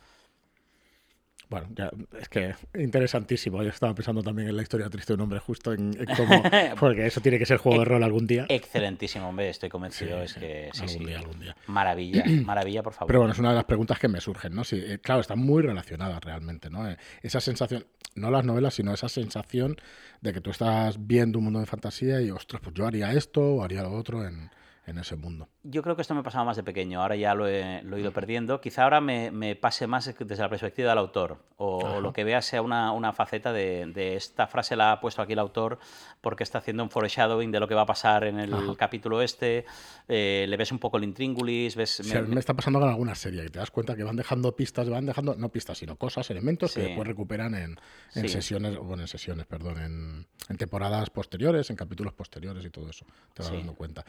[1.50, 3.62] Bueno, ya, es que interesantísimo.
[3.64, 6.44] Yo estaba pensando también en la historia triste de un hombre justo, en, cómo,
[6.80, 8.46] porque eso tiene que ser juego de rol algún día.
[8.50, 10.22] Excelentísimo, hombre, estoy convencido.
[10.22, 11.56] es que sí, algún Día, algún día.
[11.68, 13.08] Maravilla, maravilla, por favor.
[13.08, 14.64] Pero bueno, es una de las preguntas que me surgen, ¿no?
[14.64, 16.90] Sí, eh, claro, están muy relacionadas realmente, ¿no?
[16.90, 19.78] Eh, esa sensación, no las novelas, sino esa sensación
[20.22, 23.42] de que tú estás viendo un mundo de fantasía y, ostras, pues yo haría esto
[23.42, 24.50] o haría lo otro en,
[24.88, 25.50] en ese mundo.
[25.64, 28.62] Yo creo que esto me pasaba más de pequeño, ahora ya lo he, ido perdiendo.
[28.62, 32.62] Quizá ahora me, pase más desde la perspectiva del autor, o, lo que vea sea
[32.62, 35.80] una, faceta de, esta frase la ha puesto aquí el autor
[36.22, 39.66] porque está haciendo un foreshadowing de lo que va a pasar en el capítulo este,
[40.08, 42.02] eh, le ves un poco el intríngulis, ves...
[42.28, 42.40] me...
[42.40, 45.36] está pasando con alguna serie, que te das cuenta que van dejando pistas, van dejando,
[45.36, 50.28] no pistas, sino cosas, elementos que después recuperan en, sesiones, bueno, en sesiones, perdón, en,
[50.50, 54.06] en, temporadas posteriores, en capítulos posteriores y todo eso, te vas dando cuenta.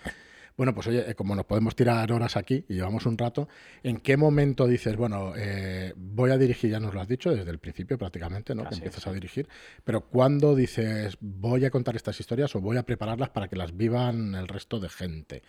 [0.57, 3.49] Bueno, pues oye, eh, como nos podemos tirar horas aquí y llevamos un rato,
[3.83, 7.51] ¿en qué momento dices, bueno, eh, voy a dirigir, ya nos lo has dicho desde
[7.51, 8.67] el principio prácticamente, ¿no?
[8.67, 9.49] que empiezas a dirigir,
[9.85, 13.77] pero ¿cuándo dices, voy a contar estas historias o voy a prepararlas para que las
[13.77, 15.43] vivan el resto de gente?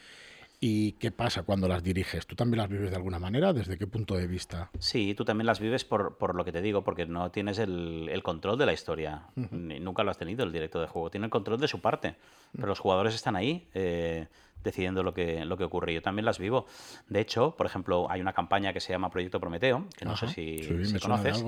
[0.59, 2.25] ¿Y qué pasa cuando las diriges?
[2.25, 3.53] ¿Tú también las vives de alguna manera?
[3.53, 4.71] ¿Desde qué punto de vista?
[4.79, 8.09] Sí, tú también las vives por, por lo que te digo, porque no tienes el,
[8.11, 9.27] el control de la historia.
[9.35, 11.11] Nunca lo has tenido el director de juego.
[11.11, 12.15] Tiene el control de su parte,
[12.55, 13.67] pero los jugadores están ahí.
[13.75, 14.25] Eh,
[14.63, 15.93] decidiendo lo que, lo que ocurre.
[15.93, 16.65] Yo también las vivo.
[17.07, 20.27] De hecho, por ejemplo, hay una campaña que se llama Proyecto Prometeo, que no sé
[20.27, 21.43] si, conoces,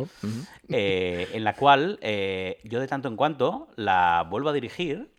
[0.69, 5.11] eh, en la cual eh, yo de tanto en cuanto la vuelvo a dirigir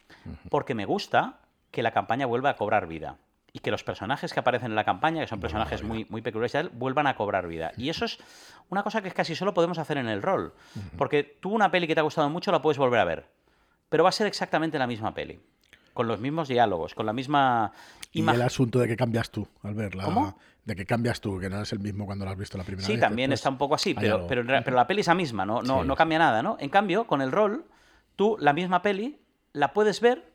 [0.49, 3.19] porque me gusta que la campaña vuelva a cobrar vida
[3.53, 6.71] y que los personajes que aparecen en la campaña, que son personajes muy, muy peculiares,
[6.73, 7.73] vuelvan a cobrar vida.
[7.77, 8.19] Y eso es
[8.69, 10.55] una cosa que casi solo podemos hacer en el rol.
[10.97, 13.27] Porque tú una peli que te ha gustado mucho la puedes volver a ver.
[13.89, 15.41] Pero va a ser exactamente la misma peli.
[15.93, 17.73] Con los mismos diálogos, con la misma
[18.13, 20.05] y el asunto de que cambias tú al verla.
[20.05, 20.37] ¿Cómo?
[20.65, 22.87] De que cambias tú, que no es el mismo cuando lo has visto la primera
[22.87, 22.95] vez.
[22.95, 25.63] Sí, también está un poco así, pero, pero, pero, la peli es la misma, ¿no?
[25.63, 26.57] No, no cambia nada, ¿no?
[26.61, 27.65] En cambio, con el rol,
[28.17, 29.21] tú la misma peli
[29.53, 30.33] la puedes ver,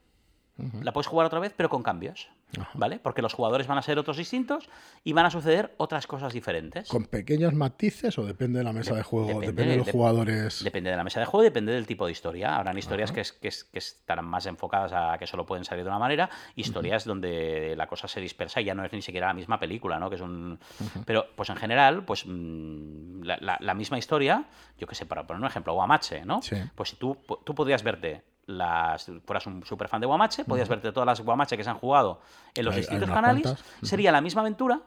[0.82, 2.30] la puedes jugar otra vez, pero con cambios.
[2.74, 3.00] ¿Vale?
[3.00, 4.70] Porque los jugadores van a ser otros distintos
[5.04, 6.88] y van a suceder otras cosas diferentes.
[6.88, 9.40] ¿Con pequeños matices o depende de la mesa de, juego?
[9.40, 10.64] Depende, de los jugadores.
[10.64, 12.56] Depende de la mesa de juego, depende del tipo de historia.
[12.56, 16.30] Habrán historias que, que, estarán más enfocadas a que solo pueden salir de una manera,
[16.56, 20.00] historias donde la cosa se dispersa y ya no es ni siquiera la misma película,
[20.00, 20.10] ¿no?
[20.10, 20.60] Que es un...
[21.06, 24.46] Pero, pues en general, pues mm, la, misma historia,
[24.78, 26.40] yo qué sé, para poner un ejemplo, Guamache, ¿no?
[26.76, 30.92] Pues si tú, tú podrías verte las, fueras un super fan de Guamache, podías verte
[30.92, 32.22] todas las Guamache que se han jugado
[32.54, 34.82] en los distintos canales, sería la misma aventura,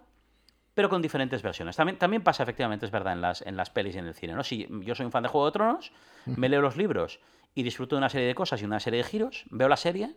[0.74, 1.76] pero con diferentes versiones.
[1.76, 4.34] También, también pasa, efectivamente, es verdad, en las, en las pelis y en el cine.
[4.34, 4.44] ¿no?
[4.44, 5.92] Si yo soy un fan de Juego de Tronos,
[6.26, 7.18] me leo los libros
[7.54, 10.14] y disfruto de una serie de cosas y una serie de giros, veo la serie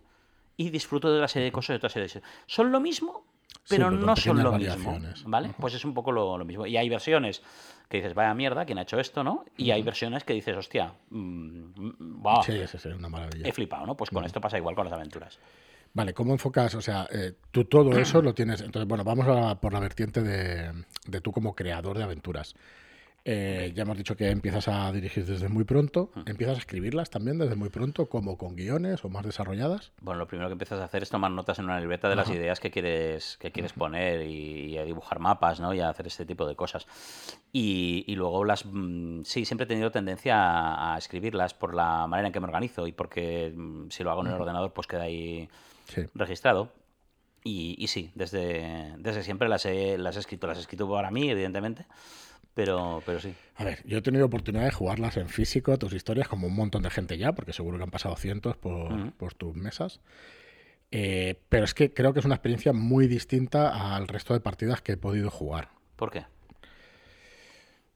[0.57, 2.21] y disfruto de la serie de cosas y otra serie de.
[2.45, 3.25] Son lo mismo,
[3.67, 4.99] pero no son lo mismo.
[5.25, 5.55] ¿Vale?
[5.59, 6.67] Pues es un poco lo, lo mismo.
[6.67, 7.41] Y hay versiones
[7.91, 9.43] que dices, vaya mierda, ¿quién ha hecho esto, no?
[9.57, 13.45] Y hay versiones que dices, hostia, wow, mm, sí, es una maravilla.
[13.45, 13.95] He flipado, ¿no?
[13.95, 15.37] Pues con esto pasa igual con las aventuras.
[15.93, 16.73] Vale, ¿cómo enfocas?
[16.75, 18.61] O sea, eh, tú todo eso lo tienes.
[18.61, 20.71] Entonces, bueno, vamos a, por la vertiente de,
[21.05, 22.55] de tú como creador de aventuras.
[23.23, 26.11] Eh, ya hemos dicho que empiezas a dirigir desde muy pronto.
[26.25, 29.91] ¿Empiezas a escribirlas también desde muy pronto, como con guiones o más desarrolladas?
[30.01, 32.29] Bueno, lo primero que empiezas a hacer es tomar notas en una libreta de las
[32.29, 35.71] ideas que quieres, que quieres poner y, a dibujar mapas, ¿no?
[35.73, 36.87] Y a hacer este tipo de cosas.
[37.51, 38.65] Y, luego las...
[38.65, 42.87] Mm, sí, siempre he tenido tendencia a, escribirlas por la manera en que me organizo
[42.87, 45.47] y porque mm, si lo hago en el ordenador pues queda ahí
[46.15, 46.69] registrado.
[47.43, 50.47] Y, sí, desde, desde siempre las he, las he escrito.
[50.47, 51.85] Las he escrito para mí, evidentemente
[52.53, 53.33] pero, pero sí.
[53.55, 56.83] A ver, yo he tenido oportunidad de jugarlas en físico, tus historias, como un montón
[56.83, 59.99] de gente ya, porque seguro que han pasado cientos por, por tus mesas.
[60.91, 64.81] Eh, pero es que creo que es una experiencia muy distinta al resto de partidas
[64.81, 65.69] que he podido jugar.
[65.95, 66.25] ¿Por qué?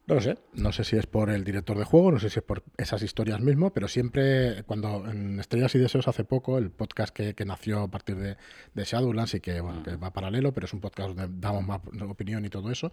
[0.07, 2.37] No lo sé, no sé si es por el director de juego, no sé si
[2.37, 6.69] es por esas historias mismo, pero siempre cuando en Estrellas y Deseos hace poco, el
[6.69, 8.37] podcast que, nació a partir de,
[8.75, 11.81] de Shadowlands y que, bueno, que va paralelo, pero es un podcast donde damos más
[12.07, 12.91] opinión y todo eso,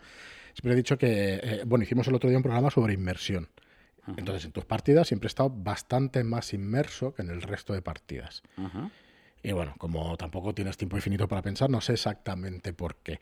[0.55, 3.48] siempre he dicho que, eh, bueno, hicimos el otro día un programa sobre inmersión.
[4.16, 7.83] Entonces, en tus partidas siempre he estado bastante más inmerso que en el resto de
[7.83, 8.42] partidas.
[9.42, 13.20] Y bueno, como tampoco tienes tiempo infinito para pensar, no sé exactamente por qué.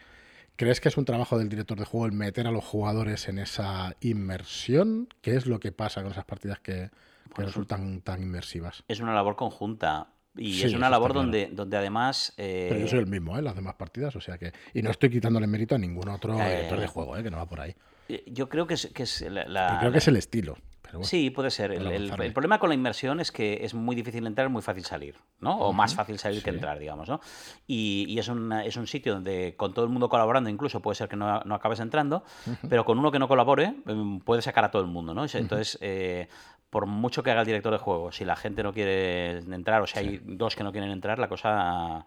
[0.60, 3.38] ¿Crees que es un trabajo del director de juego el meter a los jugadores en
[3.38, 5.08] esa inmersión?
[5.22, 6.90] ¿Qué es lo que pasa con esas partidas que,
[7.34, 8.84] resultan tan inmersivas?
[8.86, 10.08] Es una labor conjunta.
[10.36, 12.34] Y es una labor donde, donde además.
[12.36, 13.42] Eh, Pero yo soy el mismo, ¿eh?
[13.42, 14.52] Las demás partidas, o sea que.
[14.74, 17.22] Y no estoy quitándole mérito a ningún otro director de juego, ¿eh?
[17.22, 17.74] Que no va por ahí.
[18.10, 20.58] Eh, yo creo que es, que es la, creo que es el estilo
[21.02, 21.72] sí, puede ser.
[21.72, 25.58] El, problema con la inmersión es que es muy difícil entrar, muy fácil salir, ¿no?
[25.58, 27.20] O más fácil salir que entrar, digamos, ¿no?
[27.66, 31.16] Y, es, es un sitio donde con todo el mundo colaborando, incluso puede ser que
[31.16, 32.24] no, no acabes entrando,
[32.68, 35.24] pero con uno que no colabore em, puede sacar a todo el mundo, ¿no?
[35.32, 36.28] Entonces, eh,
[36.70, 39.86] por mucho que haga el director de juego, si la gente no quiere entrar o
[39.86, 42.06] si hay dos que no quieren entrar, la cosa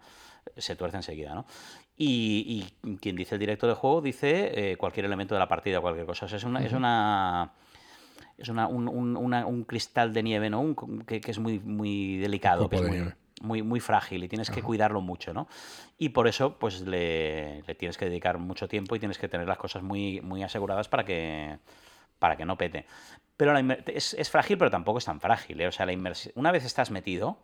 [0.56, 1.46] se tuerce enseguida, ¿no?
[1.96, 2.64] Y,
[3.00, 6.26] quien dice el director de juego dice eh, cualquier elemento de la partida, cualquier cosa.
[6.26, 7.52] es una, es una
[8.38, 10.74] es una, un, un, cristal de nieve, ¿no?
[11.06, 15.00] que, es muy, muy delicado, que es muy, muy, muy, frágil y tienes que cuidarlo
[15.00, 15.48] mucho, ¿no?
[15.98, 19.58] Y por eso, pues le, tienes que dedicar mucho tiempo y tienes que tener las
[19.58, 21.58] cosas muy, muy aseguradas para que,
[22.18, 22.86] para que no pete.
[23.36, 25.60] Pero la es, es, frágil, pero tampoco es tan frágil.
[25.60, 25.68] ¿eh?
[25.68, 25.92] O sea, la
[26.34, 27.38] una vez estás metido,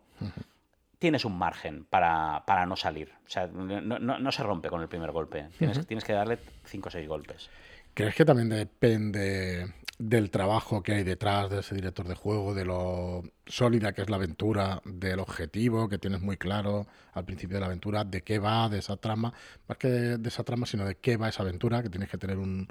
[0.98, 3.12] tienes un margen para, para, no salir.
[3.26, 5.48] O sea, no, no, no, se rompe con el primer golpe.
[5.59, 7.50] Tienes, tienes que darle cinco o seis golpes.
[7.94, 12.64] ¿Crees que también depende del trabajo que hay detrás de ese director de juego, de
[12.64, 17.61] lo sólida que es la aventura, del objetivo que tienes muy claro al principio de
[17.61, 19.35] la aventura, de qué va, de esa trama,
[19.68, 22.38] más que de, esa trama, sino de qué va esa aventura, que tienes que tener
[22.38, 22.68] un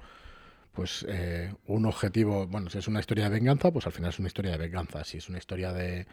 [0.73, 4.19] pues eh, un objetivo, bueno, si es una historia de venganza, pues al final es
[4.19, 6.07] una historia de venganza, si es una historia de,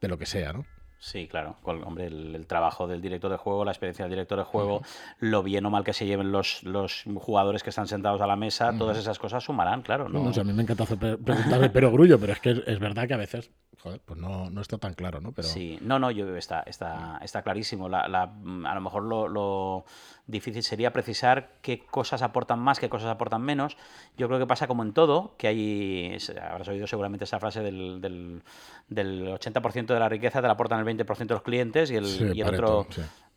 [0.00, 0.66] de lo que sea, ¿no?
[1.00, 1.56] Sí, claro.
[1.62, 4.82] Hombre, el, trabajo del director de juego, la experiencia del director de juego,
[5.20, 8.36] lo bien o mal que se lleven los, los jugadores que están sentados a la
[8.36, 10.08] mesa, todas esas cosas sumarán, claro.
[10.08, 10.28] ¿no?
[10.28, 13.18] a mí me encanta hacer preguntarle pero grullo, pero es que es, verdad que a
[13.18, 15.32] veces, joder, pues no, no, está tan claro, ¿no?
[15.32, 15.46] Pero...
[15.46, 17.88] Sí, no, no, yo está, está, está clarísimo.
[17.88, 19.84] La, la, a lo mejor lo
[20.28, 23.76] difícil sería precisar qué cosas aportan más, qué cosas aportan menos.
[24.16, 28.00] Yo creo que pasa como en todo, que hay, habrás oído seguramente esa frase del,
[28.00, 28.42] del,
[28.88, 32.04] del 80% de la riqueza te la aportan el 20% de los clientes y el,
[32.42, 32.86] otro...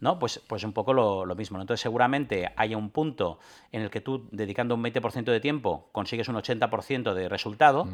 [0.02, 0.20] ¿no?
[0.20, 1.62] Pues, pues un poco lo, mismo.
[1.62, 3.40] Entonces seguramente haya un punto
[3.72, 7.88] en el que tú, dedicando un 20% de tiempo, consigues un 80% de resultado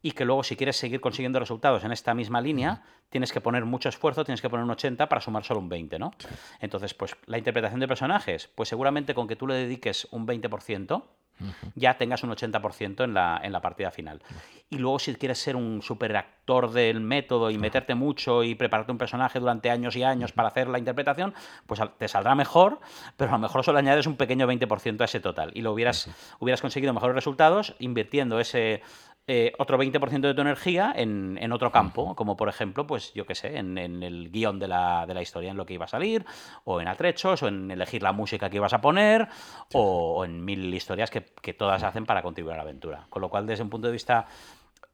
[0.00, 3.64] y que luego si quieres seguir consiguiendo resultados en esta misma línea, tienes que poner
[3.64, 6.12] mucho esfuerzo, tienes que poner un 80 para sumar solo un 20, ¿no?
[6.60, 11.02] Entonces, pues la interpretación de personajes, pues seguramente con que tú le dediques un 20%,
[11.74, 14.20] ya tengas un 80% en la, en la partida final.
[14.70, 18.92] Y luego si quieres ser un super actor del método y meterte mucho y prepararte
[18.92, 21.32] un personaje durante años y años para hacer la interpretación,
[21.66, 22.80] pues te saldrá mejor,
[23.16, 25.52] pero a lo mejor solo añades un pequeño 20% a ese total.
[25.54, 28.82] Y lo hubieras, hubieras conseguido mejores resultados invirtiendo ese
[29.30, 33.34] eh, otro 20% de tu energía en, otro campo, como por ejemplo, pues yo qué
[33.34, 36.24] sé, en, el guion de la, de la, historia, en lo que iba a salir,
[36.64, 39.28] o en atrechos, o en elegir la música que ibas a poner,
[39.74, 43.06] o, en mil historias que, que todas hacen para contribuir a la aventura.
[43.10, 44.26] Con lo cual, desde un punto de vista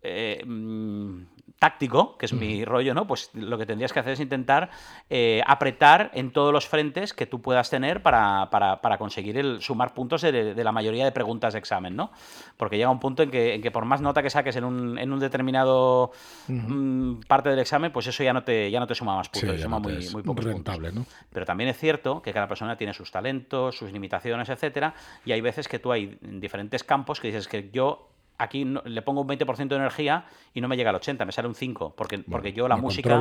[0.04, 1.22] eh, mm,
[1.58, 3.06] táctico, que es mi rollo, ¿no?
[3.06, 4.68] Pues lo que tendrías que hacer es intentar
[5.08, 8.50] eh, apretar en todos los frentes que tú puedas tener para,
[8.98, 12.10] conseguir el sumar puntos de, la mayoría de preguntas de examen, ¿no?
[12.58, 14.98] Porque llega un punto en que, en que por más nota que saques en un,
[14.98, 16.12] en un determinado
[16.48, 19.58] mm, parte del examen, pues eso ya no te, ya no te suma más puntos,
[19.58, 21.06] suma muy, muy pocos rentable, ¿no?
[21.32, 25.40] Pero también es cierto que cada persona tiene sus talentos, sus limitaciones, etcétera, y hay
[25.40, 29.68] veces que tú hay diferentes campos que dices que yo aquí le pongo un 20%
[29.68, 32.68] de energía y no me llega al 80, me sale un 5, porque, porque yo
[32.68, 33.18] la música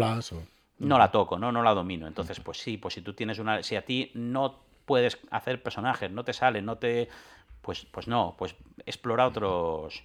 [0.79, 1.51] no la toco, ¿no?
[1.51, 2.07] no la domino.
[2.07, 3.63] Entonces, pues sí, pues si tú tienes una...
[3.63, 7.09] Si a ti no puedes hacer personajes, no te sale, no te...
[7.61, 10.03] Pues, pues no, pues explora otros,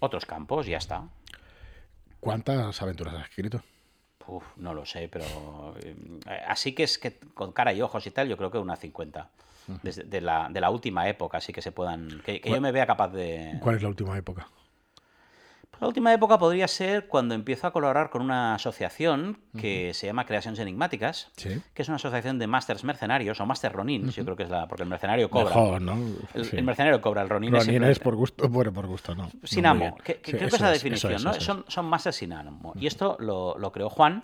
[0.00, 1.04] otros campos y ya está.
[2.18, 3.62] ¿Cuántas aventuras has escrito?
[4.26, 5.24] Uf, no lo sé, pero
[5.80, 5.94] eh,
[6.48, 9.30] así que es que con cara y ojos y tal, yo creo que unas 50
[9.82, 12.20] desde de la, de la última época, así que se puedan.
[12.24, 13.58] Que, que yo me vea capaz de.
[13.60, 14.48] ¿Cuál es la última época?
[15.80, 20.26] La última época podría ser cuando empiezo a colaborar con una asociación que se llama
[20.26, 24.44] Creaciones Enigmáticas, que es una asociación de masters mercenarios o master ronin, yo creo que
[24.44, 25.80] es la porque el mercenario cobra.
[25.80, 25.98] ¿no?
[26.34, 29.28] el, mercenario cobra, el ronin, ronin es, por gusto, bueno, por gusto, no.
[29.42, 31.34] Sin amo, creo que es la definición, ¿no?
[31.34, 32.74] Son, son masters sin amo.
[32.76, 34.22] Y esto lo, lo creó Juan,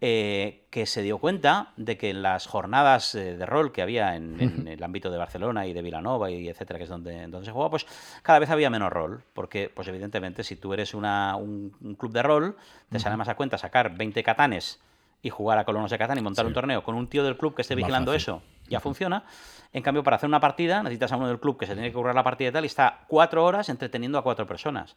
[0.00, 4.16] eh, que se dio cuenta de que en las jornadas eh, de rol que había
[4.16, 7.52] en, el ámbito de Barcelona y de Vilanova y etcétera, que es donde, donde se
[7.52, 7.86] juega, pues
[8.22, 12.56] cada vez había menos rol, porque pues evidentemente si tú eres un, club de rol,
[12.90, 14.80] te sale más a cuenta sacar 20 catanes
[15.20, 17.54] y jugar a colonos de Catán y montar un torneo con un tío del club
[17.54, 19.24] que esté vigilando eso, ya funciona.
[19.72, 21.94] En cambio, para hacer una partida, necesitas a uno del club que se tiene que
[21.94, 24.96] currar la partida y tal, y está cuatro horas entreteniendo a cuatro personas.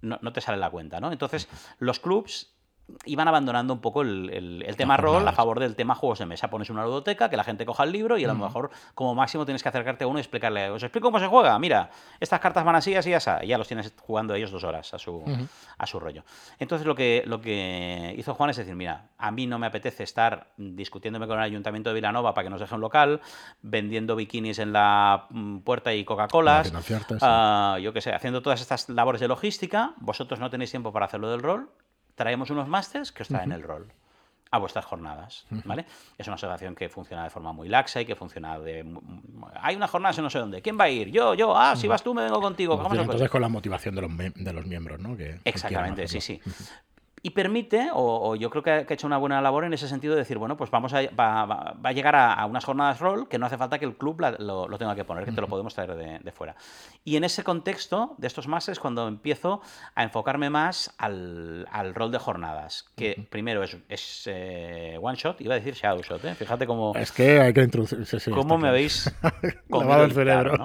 [0.00, 1.12] No, no, te sale la cuenta, ¿no?
[1.12, 2.52] Entonces, los clubs
[3.04, 6.48] iban abandonando un poco el, tema rol a favor del tema juegos de mesa.
[6.50, 9.44] Pones una ludoteca, que la gente coja el libro y a lo mejor como máximo
[9.44, 11.90] tienes que acercarte a uno y explicarle, os explico cómo se juega, mira,
[12.20, 14.98] estas cartas van así, así, así, y ya los tienes jugando ellos dos horas a
[14.98, 15.22] su,
[15.78, 16.24] a su rollo.
[16.58, 20.02] Entonces lo que, lo que hizo Juan es decir, mira, a mí no me apetece
[20.02, 23.20] estar discutiéndome con el ayuntamiento de Vilanova para que nos deje un local,
[23.62, 26.72] vendiendo bikinis en la mm, puerta y Coca-Colas,
[27.20, 31.06] ah, yo qué sé, haciendo todas estas labores de logística, vosotros no tenéis tiempo para
[31.06, 31.70] hacerlo del rol,
[32.22, 33.92] traemos unos másters que os traen el rol
[34.52, 35.86] a vuestras jornadas, ¿vale?
[36.18, 38.84] Es una asociación que funciona de forma muy laxa y que funciona de...
[39.60, 40.60] Hay una jornada no sé dónde.
[40.60, 41.10] ¿Quién va a ir?
[41.10, 41.56] Yo, yo.
[41.56, 42.80] Ah, si vas tú, me vengo contigo.
[42.92, 45.16] entonces con la motivación de los, de los miembros, ¿no?
[45.16, 46.40] Que, Exactamente, sí, sí
[47.24, 50.20] y permite, o, yo creo que ha, hecho una buena labor en ese sentido de
[50.20, 53.56] decir, bueno, pues vamos a, va, a llegar a, unas jornadas rol que no hace
[53.56, 56.56] falta que el club lo, tenga que poner, que te lo podemos traer de, fuera.
[57.04, 59.60] Y en ese contexto de estos más es cuando empiezo
[59.94, 65.54] a enfocarme más al, rol de jornadas, que primero es, es eh, one shot, iba
[65.54, 66.34] a decir shadow shot, ¿eh?
[66.34, 66.92] fíjate cómo...
[66.96, 68.04] Es que hay que introducir...
[68.34, 69.14] ¿Cómo me habéis...
[69.68, 70.64] Lavado el cerebro.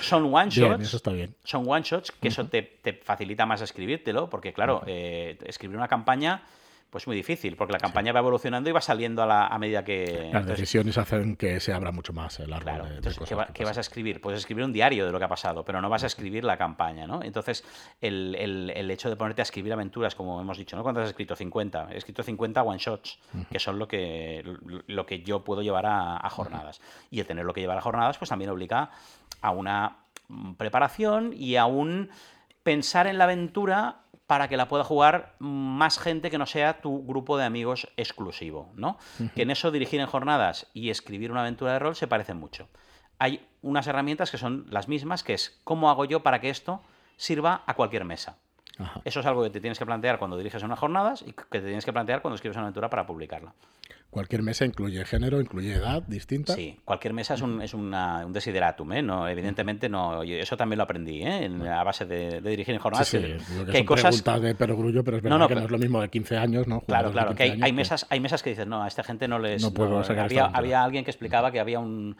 [0.00, 0.82] Son one shots.
[0.82, 1.34] eso está bien.
[1.44, 2.62] Son one shots que eso te,
[3.02, 6.42] facilita más escribírtelo, porque claro, eh, escribir una campaña
[6.94, 9.82] pues muy difícil, porque la campaña va evolucionando y va saliendo a, la, a medida
[9.82, 10.30] que...
[10.32, 13.18] Las decisiones hacen que se abra mucho más el árbol claro, entonces,
[13.52, 14.20] ¿qué, vas a escribir?
[14.20, 16.56] Puedes escribir un diario de lo que ha pasado, pero no vas a escribir la
[16.56, 17.20] campaña, ¿no?
[17.24, 17.64] Entonces,
[18.00, 20.84] el, el, hecho de ponerte a escribir aventuras, como hemos dicho, ¿no?
[20.84, 21.34] ¿Cuántas has escrito?
[21.34, 21.88] 50.
[21.90, 23.18] He escrito 50 one-shots,
[23.50, 24.44] que son lo que,
[24.86, 26.80] lo que yo puedo llevar a, jornadas.
[27.10, 28.90] Y el tener lo que llevar a jornadas, pues también obliga
[29.40, 29.96] a una
[30.56, 32.10] preparación y a un
[32.62, 34.03] pensar en la aventura
[34.34, 38.72] para que la pueda jugar más gente que no sea tu grupo de amigos exclusivo,
[38.74, 38.98] ¿no?
[39.36, 42.66] Que en eso dirigir en jornadas y escribir una aventura de rol se parecen mucho.
[43.20, 46.82] Hay unas herramientas que son las mismas, que es cómo hago yo para que esto
[47.16, 48.38] sirva a cualquier mesa.
[49.04, 51.66] Eso es algo que te tienes que plantear cuando diriges unas jornadas y que te
[51.66, 53.54] tienes que plantear cuando escribes una aventura para publicarla.
[54.14, 56.54] Cualquier mesa incluye género, incluye edad distinta.
[56.54, 57.92] Sí, cualquier mesa es un, es un
[58.32, 59.02] desideratum, ¿eh?
[59.02, 60.22] No, evidentemente no.
[60.22, 61.50] Eso también lo aprendí, ¿eh?
[61.68, 63.08] a base de, dirigir en jornadas.
[63.08, 66.00] Sí, sí, que, hay cosas de perogrullo, pero es verdad que no es lo mismo
[66.00, 66.82] de 15 años, ¿no?
[66.82, 69.60] claro, claro, que hay, mesas, hay mesas que dicen, no, a esta gente no les...
[69.60, 72.16] No puedo sacar había, había alguien que explicaba que había un,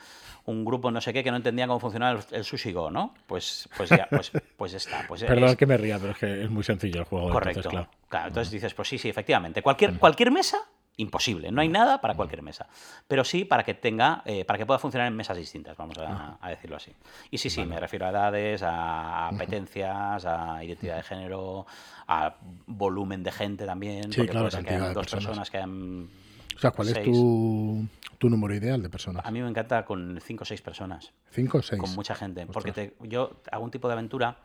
[0.47, 3.15] un, grupo no sé qué que no entendía cómo funcionaba el, sushi go, ¿no?
[3.29, 5.05] Pues, pues ya, pues, pues está.
[5.07, 7.31] Pues Perdón que me ría, pero es que es muy sencillo el juego.
[7.31, 7.61] Correcto.
[7.61, 7.91] Entonces, claro.
[8.09, 8.29] claro.
[8.29, 9.63] entonces dices, pues sí, sí, efectivamente.
[9.63, 10.59] Cualquier, cualquier mesa
[10.97, 11.51] imposible.
[11.51, 12.69] No hay nada para cualquier mesa.
[13.09, 16.49] Pero sí para que tenga, eh, para que pueda funcionar en mesas distintas, vamos a,
[16.49, 16.93] decirlo así.
[17.31, 21.67] Y sí, sí, me refiero a edades, a apetencias, a identidad de género,
[22.07, 22.37] a
[22.67, 24.13] volumen de gente también.
[24.13, 25.51] Sí, claro, puede que dos personas.
[25.51, 26.09] que hayan.
[26.57, 27.85] O sea, ¿cuál es tu,
[28.19, 29.27] tu, número ideal de personas?
[29.27, 31.13] A mí me encanta con cinco o seis personas.
[31.31, 31.81] ¿Cinco o seis?
[31.81, 32.47] Con mucha gente.
[32.47, 34.39] Porque yo hago un tipo de aventura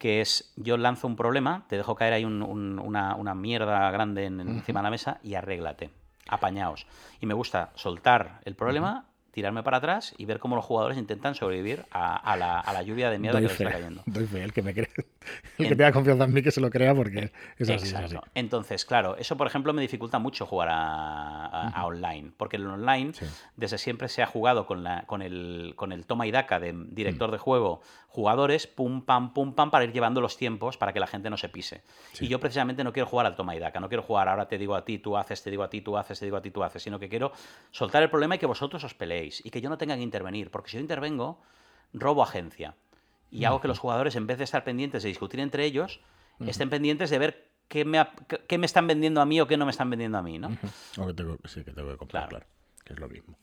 [0.00, 4.84] que es yo lanzo un problema, te dejo caer ahí una, mierda grande encima de
[4.84, 5.90] la mesa y arréglate,
[6.26, 6.86] apañaos.
[7.20, 11.34] Y me gusta soltar el problema tirarme para atrás y ver cómo los jugadores intentan
[11.34, 14.02] sobrevivir a, la, lluvia de miedo que les está cayendo.
[14.06, 14.88] Doy fe, el que me cree,
[15.58, 17.94] el que tenga confianza en mí que se lo crea porque es así,
[18.34, 23.12] Entonces, claro, eso por ejemplo me dificulta mucho jugar a, online, porque el online
[23.56, 26.74] desde siempre se ha jugado con, la, con, el, con el toma y daca de
[26.74, 27.32] director mm.
[27.32, 31.06] de juego, jugadores, pum, pam, pum, pam, para ir llevando los tiempos para que la
[31.06, 31.82] gente no se pise.
[32.18, 34.56] Y yo precisamente no quiero jugar al toma y daca, no quiero jugar ahora te
[34.56, 36.50] digo a ti, tú haces, te digo a ti, tú haces, te digo a ti,
[36.50, 37.32] tú haces, sino que quiero
[37.70, 40.50] soltar el problema y que vosotros os peleéis y que yo no tenga que intervenir,
[40.50, 41.40] porque si yo intervengo,
[41.92, 42.74] robo agencia
[43.30, 46.00] y hago que los jugadores, en vez de estar pendientes de discutir entre ellos,
[46.40, 48.04] estén pendientes de ver qué me,
[48.48, 50.56] qué me, están vendiendo a mí o qué no me están vendiendo a mí, ¿no?
[50.98, 52.46] O que tengo, sí, que tengo que comprar, claro.
[52.84, 53.38] que es lo mismo.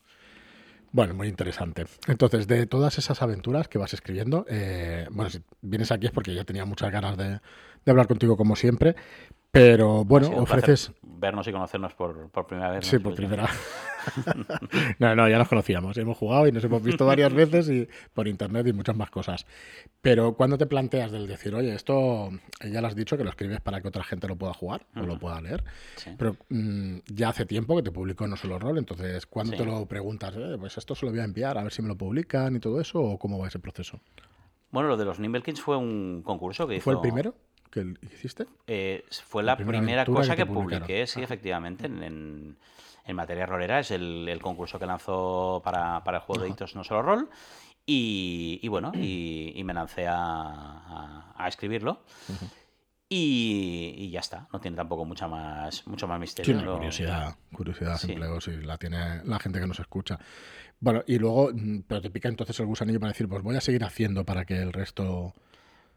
[0.90, 1.84] Bueno, muy interesante.
[2.06, 6.34] Entonces, de todas esas aventuras que vas escribiendo, eh, bueno, si vienes aquí es porque
[6.34, 7.40] ya tenía muchas ganas de,
[7.88, 8.94] de hablar contigo como siempre,
[9.50, 10.92] pero bueno, ofreces.
[11.02, 12.86] Vernos y conocernos por, primera vez.
[12.86, 13.48] Sí, por primera.
[14.98, 15.96] no, no, ya nos conocíamos.
[15.96, 19.46] Hemos jugado y nos hemos visto varias veces y por internet y muchas más cosas.
[20.02, 22.28] Pero cuando te planteas del decir, oye, esto
[22.70, 25.00] ya lo has dicho que lo escribes para que otra gente lo pueda jugar o
[25.00, 25.64] lo pueda leer.
[26.18, 28.78] Pero mm, ya hace tiempo que te publicó No Solo Rol.
[28.78, 31.72] Entonces, cuando te lo preguntas, eh, pues esto se lo voy a enviar a ver
[31.72, 33.00] si me lo publican y todo eso?
[33.00, 33.98] ¿O cómo va ese proceso?
[34.70, 36.84] Bueno, lo de los Nimblekins fue un concurso que hizo.
[36.84, 37.34] ¿Fue el primero?
[37.70, 38.46] Que hiciste?
[38.66, 42.56] Eh, fue la, primera, cosa que, publiqué, sí, efectivamente, en,
[43.04, 43.80] en, materia rolera.
[43.80, 47.30] Es el, concurso que lanzó para, para el juego de hitos No Solo Rol.
[47.90, 52.04] Y, bueno, y, me lancé a, a, escribirlo.
[53.10, 56.58] Y, ya está, no tiene tampoco mucha más, mucho más misterio.
[56.58, 58.14] Sí, curiosidad, curiosidad sí.
[58.62, 60.18] la tiene la gente que nos escucha.
[60.78, 63.62] Bueno, y luego, mm, pero te pica entonces el gusanillo para decir, pues voy a
[63.62, 65.32] seguir haciendo para que el resto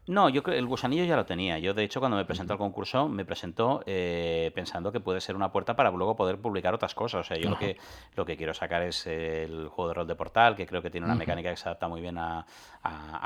[0.08, 1.58] no, yo creo el gusanillo ya lo tenía.
[1.60, 5.36] Yo, de hecho, cuando me presentó al concurso, me presentó eh, pensando que puede ser
[5.36, 7.20] una puerta para luego poder publicar otras cosas.
[7.20, 7.76] O sea, yo lo que,
[8.16, 11.06] lo que quiero sacar es el juego de rol de portal, que creo que tiene
[11.06, 12.44] una mecánica que se adapta muy bien a,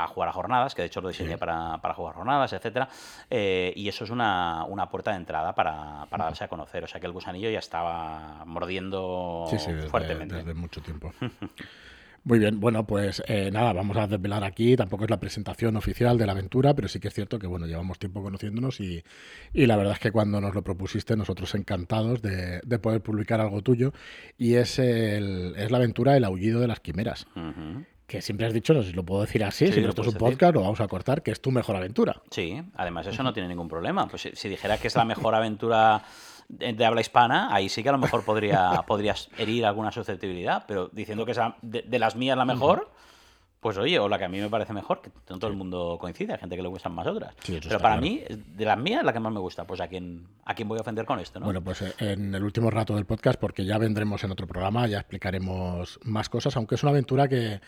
[0.09, 2.89] jugar a jornadas, que de hecho lo diseñé para, para, jugar jornadas, etcétera.
[3.31, 6.85] Eh, y eso es una, una, puerta de entrada para, para darse a conocer.
[6.85, 10.35] O sea, que el gusanillo ya estaba mordiendo sí, sí, fuertemente.
[10.37, 11.11] Desde mucho tiempo.
[12.27, 16.19] Muy bien, bueno, pues eh, nada, vamos a desvelar aquí, tampoco es la presentación oficial
[16.19, 19.05] de la aventura, pero sí que es cierto que, bueno, llevamos tiempo conociéndonos y,
[19.55, 23.41] y la verdad es que cuando nos lo propusiste, nosotros encantados de, de poder publicar
[23.41, 23.93] algo tuyo,
[24.37, 27.29] y es, el, es la aventura El aullido de las quimeras.
[28.09, 30.15] Que siempre has dicho, no sé si lo puedo decir así, si esto es un
[30.15, 32.23] podcast, lo vamos a cortar, que es tu mejor aventura.
[32.33, 34.09] Sí, además eso no tiene ningún problema.
[34.09, 36.03] Pues si dijera que es la mejor aventura
[36.49, 40.89] de habla hispana, ahí sí que a lo mejor podría, podrías herir alguna susceptibilidad, pero
[40.93, 42.91] diciendo que es de, las mías la mejor,
[43.61, 45.99] pues oye, o la que a mí me parece mejor, que no todo el mundo
[46.01, 47.35] coincide, hay gente que le gustan más otras.
[47.47, 50.55] pero para mí, de las mías, la que más me gusta, pues a quién, a
[50.55, 51.47] quién voy a ofender con esto, ¿no?
[51.47, 54.87] Bueno, pues eh, en el último rato del podcast, porque ya vendremos en otro programa,
[54.87, 57.61] ya explicaremos más cosas, aunque es una aventura que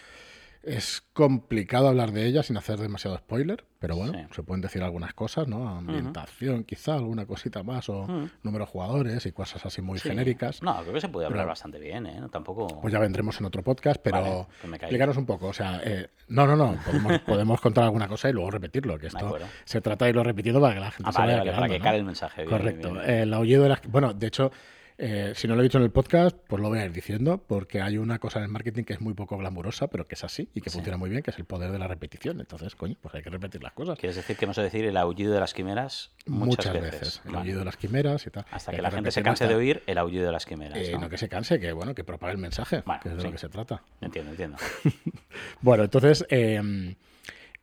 [0.68, 5.14] es complicado hablar de ella sin hacer demasiado spoiler, pero bueno, se pueden decir algunas
[5.14, 5.68] cosas, ¿no?
[5.68, 8.06] Ambientación, quizá, alguna cosita más, o
[8.42, 10.62] número de jugadores y cosas así muy genéricas.
[10.62, 12.20] No, creo que se puede hablar bastante bien, ¿eh?
[12.30, 12.80] tampoco...
[12.80, 15.48] Pues ya vendremos en otro podcast, pero pues explicaros un poco.
[15.48, 16.78] O sea, eh, no, no, no,
[17.26, 20.74] podemos, contar alguna cosa y luego repetirlo, que esto se trata de irlo repitiendo para
[20.74, 22.44] que la gente ah, se vaya Para que cale el mensaje.
[22.44, 23.00] Correcto.
[23.00, 23.82] el aullido de las...
[23.88, 24.52] Bueno, de hecho
[25.00, 27.38] Eh, si no lo he dicho en el podcast, pues lo voy a ir diciendo,
[27.46, 30.24] porque hay una cosa en el marketing que es muy poco glamurosa, pero que es
[30.24, 32.40] así y que funciona muy bien, que es el poder de la repetición.
[32.40, 33.96] Entonces, coño, pues hay que repetir las cosas.
[33.96, 37.22] ¿Quieres decir que vamos a decir el aullido de las quimeras muchas, veces?
[37.24, 38.44] El aullido de las quimeras y tal.
[38.50, 40.76] Hasta que, la gente se canse de oír el aullido de las quimeras.
[40.76, 41.08] Eh, ¿no?
[41.08, 43.48] que se canse, que bueno, que propague el mensaje, que es de lo que se
[43.48, 43.82] trata.
[44.00, 44.56] Entiendo, entiendo.
[45.60, 46.96] bueno, entonces, em,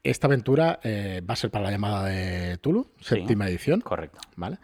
[0.04, 3.82] esta aventura eh, va a ser para la llamada de Tulu, séptima edición.
[3.82, 4.20] Correcto.
[4.38, 4.58] ¿Vale?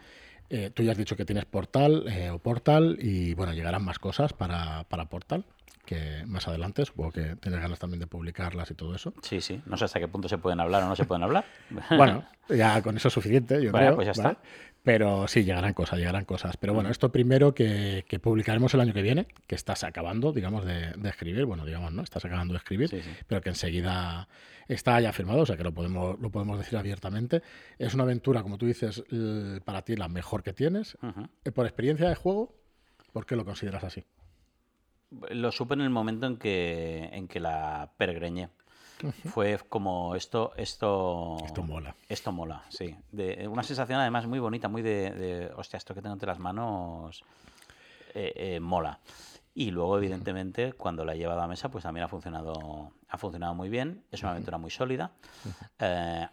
[0.53, 3.99] Eh, tú ya has dicho que tienes Portal eh, o Portal y bueno, llegarán más
[3.99, 5.45] cosas para, para Portal
[5.85, 9.13] que más adelante supongo que tienes ganas también de publicarlas y todo eso.
[9.21, 9.61] Sí, sí.
[9.65, 11.45] No sé hasta qué punto se pueden hablar o no se pueden hablar.
[11.97, 13.95] bueno, ya con eso es suficiente, yo creo.
[13.95, 14.37] Pues ya está.
[14.83, 16.57] Pero sí, llegarán cosas, llegarán cosas.
[16.57, 20.93] Pero bueno, esto primero que, publicaremos el año que viene, que estás acabando, digamos, de,
[21.03, 21.45] escribir.
[21.45, 22.01] Bueno, digamos, ¿no?
[22.01, 22.89] Estás acabando de escribir,
[23.27, 24.27] pero que enseguida
[24.67, 27.43] está ya firmado, o sea que lo podemos, lo podemos decir abiertamente.
[27.77, 29.03] Es una aventura, como tú dices,
[29.65, 30.97] para ti la mejor que tienes.
[31.45, 32.55] Eh, por experiencia de juego,
[33.11, 34.03] ¿por qué lo consideras así?
[35.29, 38.49] Lo supe en el momento en que, en que la peregreñé.
[39.29, 41.37] Fue como esto, esto.
[41.45, 41.95] Esto mola.
[42.07, 42.95] Esto mola, sí.
[43.11, 47.23] De, una sensación además muy bonita, muy de, hostia, esto que tengo entre las manos
[48.13, 48.99] eh, eh, mola.
[49.53, 53.53] Y luego, evidentemente, cuando la he llevado a mesa, pues también ha funcionado, ha funcionado
[53.53, 54.03] muy bien.
[54.11, 55.11] Es una aventura muy sólida.
[55.79, 56.27] Eh,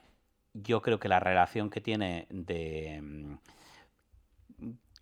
[0.54, 3.38] yo creo que la relación que tiene de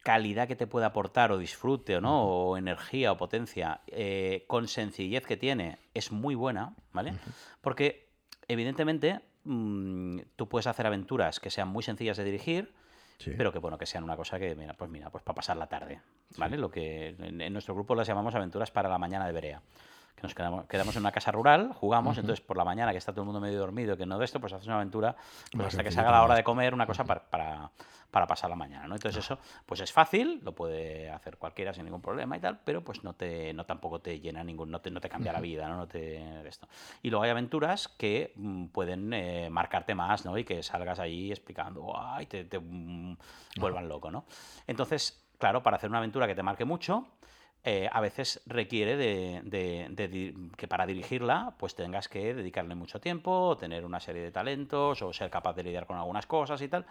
[0.07, 4.68] calidad que te puede aportar o disfrute o no, o energía o potencia, eh, con
[4.68, 7.14] sencillez que tiene, es muy buena, ¿vale?
[7.61, 8.09] Porque,
[8.46, 12.72] evidentemente, mm, tú puedes hacer aventuras que sean muy sencillas de dirigir,
[13.36, 15.66] pero que bueno, que sean una cosa que, mira, pues mira, pues para pasar la
[15.66, 16.00] tarde,
[16.38, 16.57] ¿vale?
[16.57, 19.62] Lo que en, nuestro grupo las llamamos aventuras para la mañana de Berea.
[20.14, 23.11] Que nos quedamos, quedamos en una casa rural, jugamos, entonces por la mañana que está
[23.11, 25.16] todo el mundo medio dormido, que no de esto, pues haces una aventura
[25.50, 27.72] pues hasta que se haga la hora de comer, una cosa para, para,
[28.11, 28.94] para pasar la mañana, ¿no?
[28.94, 32.82] Entonces eso, pues es fácil, lo puede hacer cualquiera sin ningún problema y tal, pero
[32.82, 35.68] pues no te, no tampoco te llena ningún, no te, no te cambia la vida,
[35.68, 35.76] ¿no?
[35.76, 36.68] no te, esto.
[37.02, 40.36] Y luego hay aventuras que mm, pueden eh, marcarte más, ¿no?
[40.38, 42.26] Y que salgas ahí explicando, ¡ay!
[42.26, 43.16] Te, te mm,
[43.59, 44.24] vuelvan loco, ¿no?
[44.66, 47.07] Entonces, claro, para hacer una aventura que te marque mucho,
[47.68, 53.84] eh, a veces requiere de, que para dirigirla pues tengas que dedicarle mucho tiempo, tener
[53.84, 56.86] una serie de talentos o ser capaz de lidiar con algunas cosas y tal.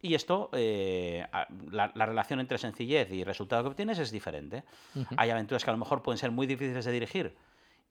[0.00, 1.26] Y esto, eh,
[1.70, 4.64] la, relación entre sencillez y resultado que obtienes es diferente.
[5.18, 7.36] Hay aventuras que a lo mejor pueden ser muy difíciles de dirigir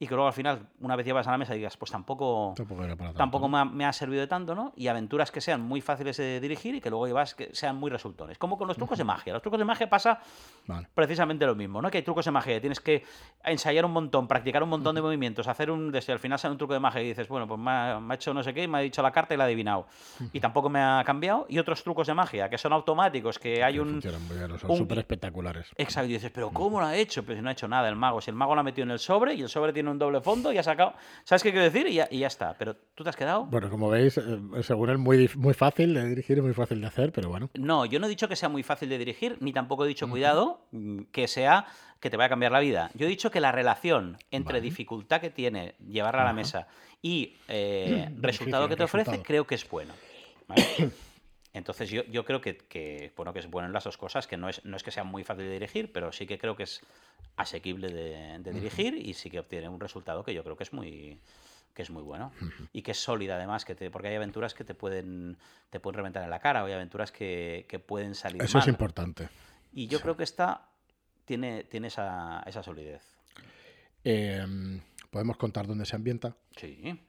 [0.03, 2.53] y que luego al final, una vez llevas a la mesa, digas, pues tampoco,
[3.15, 4.73] tampoco, me, ha, servido de tanto, ¿no?
[4.75, 7.89] Y aventuras que sean muy fáciles de dirigir y que luego llevas que sean muy
[7.89, 8.37] resultones.
[8.37, 9.31] Como con los trucos de magia.
[9.31, 10.19] Los trucos de magia pasa
[10.93, 11.89] precisamente lo mismo, ¿no?
[11.89, 13.05] Que hay trucos de magia, tienes que
[13.45, 15.89] ensayar un montón, practicar un montón de movimientos, hacer un.
[15.89, 18.33] Desde al final sale un truco de magia y dices, bueno, pues me ha, hecho
[18.33, 19.87] no sé qué, me ha dicho la carta y la ha adivinado.
[20.33, 21.45] Y tampoco me ha cambiado.
[21.47, 24.01] Y otros trucos de magia que son automáticos, que hay un.
[24.01, 25.71] son súper espectaculares.
[25.77, 27.23] Exacto, y dices, pero ¿cómo lo ha hecho?
[27.23, 28.19] Pues no ha hecho nada el mago.
[28.19, 30.21] Si el mago lo ha metido en el sobre y el sobre tiene un doble
[30.21, 30.93] fondo y ha sacado.
[31.23, 31.87] ¿Sabes qué quiero decir?
[31.87, 32.55] Y ya, y ya está.
[32.57, 33.45] Pero tú te has quedado.
[33.45, 34.23] Bueno, como veis, eh,
[34.61, 37.49] según es muy, muy fácil de dirigir muy fácil de hacer, pero bueno.
[37.53, 40.09] No, yo no he dicho que sea muy fácil de dirigir, ni tampoco he dicho,
[40.09, 41.65] cuidado, mm, que sea
[41.99, 42.91] que te vaya a cambiar la vida.
[42.95, 46.67] Yo he dicho que la relación entre dificultad que tiene llevarla a la mesa
[47.01, 49.93] y eh, resultado que te ofrece, creo que es bueno.
[51.53, 54.49] Entonces yo, yo creo que, bueno, que es bueno en las dos cosas, que no
[54.49, 56.81] es, no es que sea muy fácil de dirigir, pero sí que creo que es
[57.35, 61.19] asequible de, dirigir y sí que obtiene un resultado que yo creo que es muy
[61.73, 62.31] que es muy bueno
[62.71, 65.37] y que es sólida además que te, porque hay aventuras que te pueden
[65.71, 69.29] te pueden reventar en la cara o hay aventuras que, pueden salir eso es importante.
[69.71, 70.69] Y yo creo que esta
[71.25, 73.01] tiene tiene esa, esa solidez.
[74.03, 76.99] Em, podemos contar dónde se ambienta sí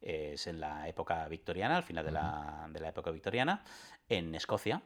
[0.00, 3.62] es en la época victoriana al final de, la, de la época victoriana
[4.08, 4.82] en Escocia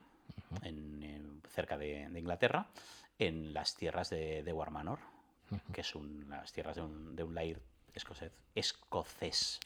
[0.62, 2.68] en, cerca de, de Inglaterra
[3.18, 4.98] en las tierras de, de Warmanor,
[5.72, 7.60] que son las tierras de un, de un lair
[7.94, 8.32] escocés.
[8.54, 9.60] escocés.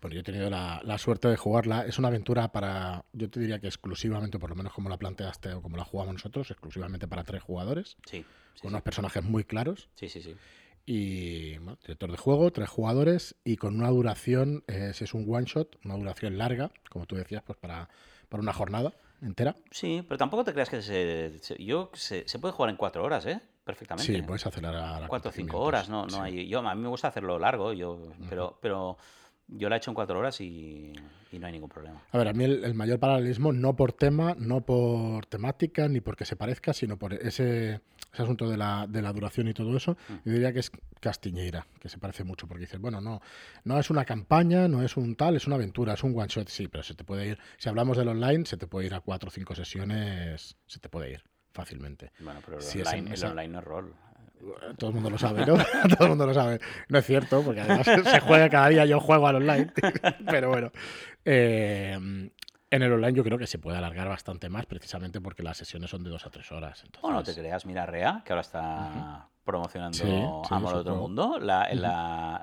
[0.00, 1.86] Bueno, yo he tenido la, suerte de jugarla.
[1.86, 5.54] Es una aventura para, yo te diría que exclusivamente, por lo menos como la planteaste
[5.54, 7.96] o como la jugamos nosotros, exclusivamente para tres jugadores.
[8.06, 8.24] Sí.
[8.60, 9.88] con unos personajes muy claros.
[9.94, 10.36] Sí, sí, sí.
[10.86, 15.44] Y director de juego, tres jugadores y con una duración, eh, si es un one
[15.44, 17.88] shot, una duración larga, como tú decías, pues para,
[18.28, 19.56] para una jornada entera.
[19.70, 23.40] Sí, pero tampoco te creas que se, yo se, puede jugar en cuatro horas, ¿eh?
[23.64, 24.12] Perfectamente.
[24.12, 26.46] Sí, puedes acelerar a cuatro o cinco horas, no, no hay.
[26.46, 28.96] Yo a mí me gusta hacerlo largo, yo, pero, pero
[29.48, 30.92] yo la he hecho en cuatro horas y,
[31.32, 32.02] no hay ningún problema.
[32.12, 36.24] A ver, a mí el, mayor paralelismo, no por tema, no por temática, ni porque
[36.24, 37.82] se parezca, sino por ese,
[38.12, 40.14] asunto de la, de la, duración y todo eso, mm.
[40.24, 43.20] yo diría que es Castiñeira, que se parece mucho, porque dices, bueno, no,
[43.64, 46.48] no es una campaña, no es un tal, es una aventura, es un one shot,
[46.48, 49.00] sí, pero se te puede ir, si hablamos del online, se te puede ir a
[49.00, 51.22] cuatro o cinco sesiones, se te puede ir
[51.52, 52.12] fácilmente.
[52.20, 53.94] Bueno, pero el, online, el online no es rol.
[54.78, 55.54] Todo el mundo lo sabe, ¿no?
[55.96, 56.60] Todo el mundo lo sabe.
[56.88, 59.72] No es cierto, porque además se juega cada día, yo juego al online.
[60.26, 60.70] Pero bueno.
[61.24, 62.30] Eh,
[62.68, 65.90] en el online yo creo que se puede alargar bastante más, precisamente porque las sesiones
[65.90, 66.82] son de dos a tres horas.
[66.84, 67.10] Entonces...
[67.10, 71.38] no te creas, mira Rea, que ahora está promocionando Amor de Otro Mundo.
[71.38, 71.68] La,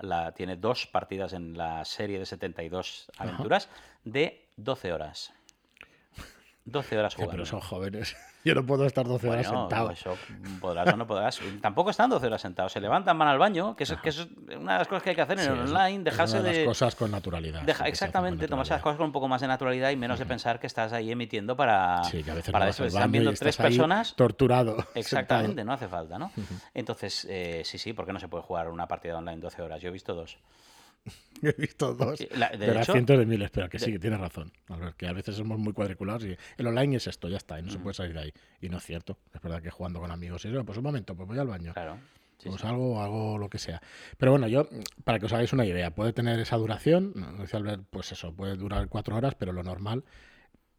[0.01, 3.69] la, tiene dos partidas en la serie de 72 aventuras
[4.05, 5.33] de 12 horas.
[6.65, 7.31] 12 horas jugando.
[7.31, 8.15] pero son jóvenes.
[8.45, 9.91] Yo no puedo estar 12 horas sentado.
[9.91, 10.17] Eso
[10.59, 11.39] podrás o no podrás.
[11.61, 12.71] Tampoco están 12 horas sentados.
[12.71, 15.15] Se levantan, van al baño, que, es, que es una de las cosas que hay
[15.15, 16.03] que hacer en el online.
[16.03, 16.53] Dejarse de.
[16.53, 17.67] las cosas con naturalidad.
[17.85, 20.67] exactamente, tomarse las cosas con un poco más de naturalidad y menos de pensar que
[20.67, 22.03] estás ahí emitiendo para.
[22.05, 22.85] Sí, que a veces para eso.
[22.85, 24.15] Están viendo tres personas.
[24.15, 24.77] Torturado.
[24.95, 26.31] Exactamente, no hace falta, ¿no?
[26.73, 29.81] Entonces, eh, sí, sí, ¿por qué no se puede jugar una partida online 12 horas?
[29.81, 30.37] Yo he visto dos.
[31.41, 32.19] He visto dos.
[32.19, 34.51] de, las cientos de miles, pero que sí, que tienes razón.
[34.97, 37.71] que a veces somos muy cuadriculados y el online es esto, ya está, y no
[37.71, 38.33] se puede salir de ahí.
[38.61, 39.17] Y no es cierto.
[39.33, 41.73] Es verdad que jugando con amigos, y eso, pues un momento, pues voy al baño.
[41.73, 41.97] Claro.
[42.43, 43.81] pues algo, algo lo que sea.
[44.17, 44.69] Pero bueno, yo,
[45.03, 47.13] para que os hagáis una idea, puede tener esa duración,
[47.89, 50.03] pues eso, puede durar cuatro horas, pero lo normal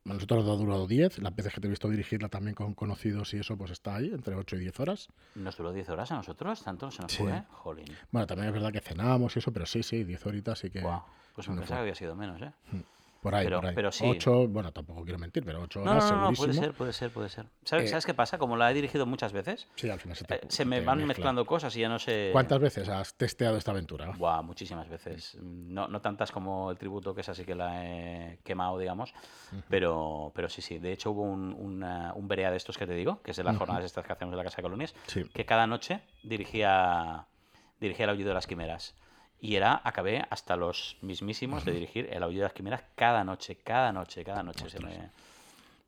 [0.04, 3.38] nosotros nos durado 10, las veces que te he visto dirigirla también con conocidos y
[3.38, 5.08] eso, pues está ahí, entre 8 y 10 horas.
[5.34, 6.62] ¿Nos duró 10 horas a nosotros?
[6.62, 7.42] ¿Tanto se nos fue?
[7.50, 7.86] Jolín.
[8.10, 10.82] Bueno, también es verdad que cenábamos y eso, pero sí, sí, 10 horitas sí que...
[11.34, 12.52] Pues me pensaba que había sido menos, ¿eh?
[13.24, 13.74] Por ahí, por ahí.
[13.74, 14.04] Pero sí.
[14.06, 17.10] Ocho, bueno, tampoco quiero mentir, pero ocho horas no, no, no, puede ser, puede ser,
[17.10, 17.46] puede ser.
[17.64, 18.36] ¿Sabes, eh, ¿Sabes, qué pasa?
[18.36, 21.06] Como la he dirigido muchas veces, sí, al final se, te, eh, se me van
[21.06, 22.28] mezclando cosas y ya no sé...
[22.32, 24.12] ¿Cuántas veces has testeado esta aventura?
[24.18, 25.38] Buah, muchísimas veces.
[25.40, 29.14] No, no tantas como el tributo, que es así que la he quemado, digamos,
[29.70, 30.78] pero, pero sí, sí.
[30.78, 33.56] De hecho, hubo un, un Berea de estos que te digo, que es de las
[33.56, 34.94] jornadas estas que hacemos de la Casa de Colonias,
[35.32, 37.24] que cada noche dirigía,
[37.80, 38.94] dirigía el aullido de las quimeras.
[39.40, 43.56] Y era, acabé hasta los mismísimos de dirigir el aullido de las quimeras cada noche,
[43.56, 44.70] cada noche, cada noche.
[44.70, 45.10] Se me...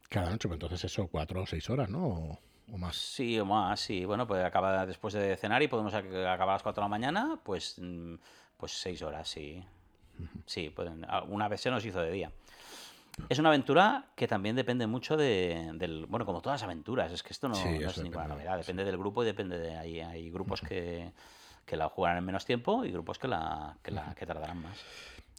[0.09, 2.38] Cada noche, pues entonces eso, cuatro o seis horas, ¿no?
[2.72, 2.97] O, más.
[2.97, 4.05] Sí, o más, sí.
[4.05, 7.40] Bueno, pues acaba después de cenar y podemos acabar a las cuatro de la mañana,
[7.42, 8.14] pues, mm,
[8.57, 9.64] pues seis horas, sí.
[10.47, 12.32] Sí, pueden, una vez se nos hizo de día.
[13.28, 16.07] Es una aventura que también depende mucho de, del.
[16.07, 18.59] Bueno, como todas las aventuras, es que esto no, es ninguna novedad.
[18.59, 19.76] Depende del grupo y depende de.
[19.76, 21.12] Hay, hay grupos que
[21.67, 24.83] que la jugarán en menos tiempo y grupos que la, que, la, que tardarán más.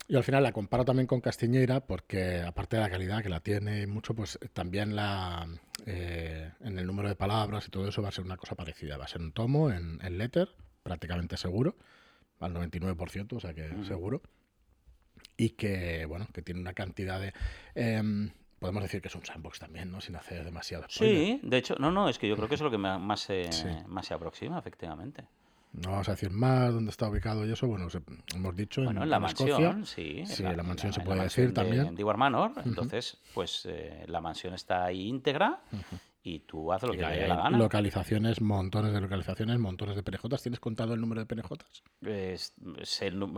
[0.10, 3.40] Y al final la comparo también con Castiñeira porque aparte de la calidad que la
[3.40, 5.48] tiene mucho, pues también la
[5.86, 8.98] eh, en el número de palabras y todo eso va a ser una cosa parecida.
[8.98, 10.50] Va a ser un tomo en, en letter,
[10.84, 11.76] prácticamente seguro,
[12.40, 14.22] al 99%, o sea que seguro.
[15.36, 17.34] Y que, bueno, que tiene una cantidad de...
[17.76, 20.00] Em, podemos decir que es un sandbox también, ¿no?
[20.00, 22.72] Sin hacer demasiado Sí, de hecho, no, no, es que yo creo que es lo
[22.72, 25.26] que más más se aproxima, efectivamente.
[25.74, 27.88] No vamos a decir más dónde está ubicado y eso, bueno,
[28.34, 30.24] hemos dicho bueno, en, la mansión, sí.
[30.26, 31.96] Sí, la, mansión se puede decir también.
[31.98, 35.62] En Manor, entonces, pues eh, la mansión está ahí íntegra
[36.24, 37.58] y tú haces lo que te dé la gana.
[37.58, 40.42] Localizaciones, montones de localizaciones, montones de penejotas.
[40.42, 41.84] ¿Tienes contado el número de penejotas?
[42.02, 42.86] o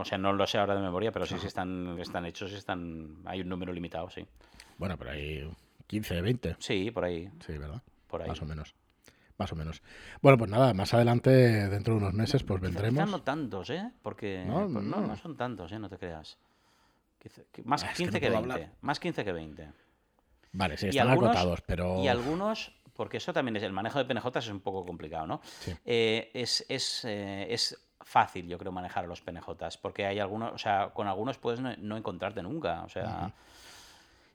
[0.06, 3.42] sea, no lo sé ahora de memoria, pero sí, sí están, están hechos, están, hay
[3.42, 4.26] un número limitado, sí.
[4.78, 5.52] Bueno, pero hay
[5.88, 6.56] 15, 20.
[6.60, 7.30] Sí, por ahí.
[7.46, 7.82] Sí, ¿verdad?
[8.08, 8.30] Por ahí.
[8.30, 8.74] Más o menos
[9.40, 9.82] más o menos.
[10.22, 11.32] Bueno, pues nada, más adelante,
[11.70, 13.10] dentro de unos meses, pues vendremos.
[13.10, 13.90] no tantos, ¿eh?
[14.04, 15.80] Porque no, pues no, no, son tantos, ¿eh?
[15.80, 16.38] No te creas.
[17.64, 18.70] Más 15 ah, que, 20.
[18.82, 19.72] Más 15 que 20.
[20.52, 22.02] Vale, sí, están acotados, pero...
[22.04, 25.42] Y algunos, porque eso también es, el manejo de PNJ es un poco complicado, ¿no?
[25.86, 30.54] Eh, es, es, eh, es fácil, yo creo, manejar a los PNJs, porque hay algunos,
[30.54, 33.34] o sea, con algunos puedes no, encontrarte nunca, o sea...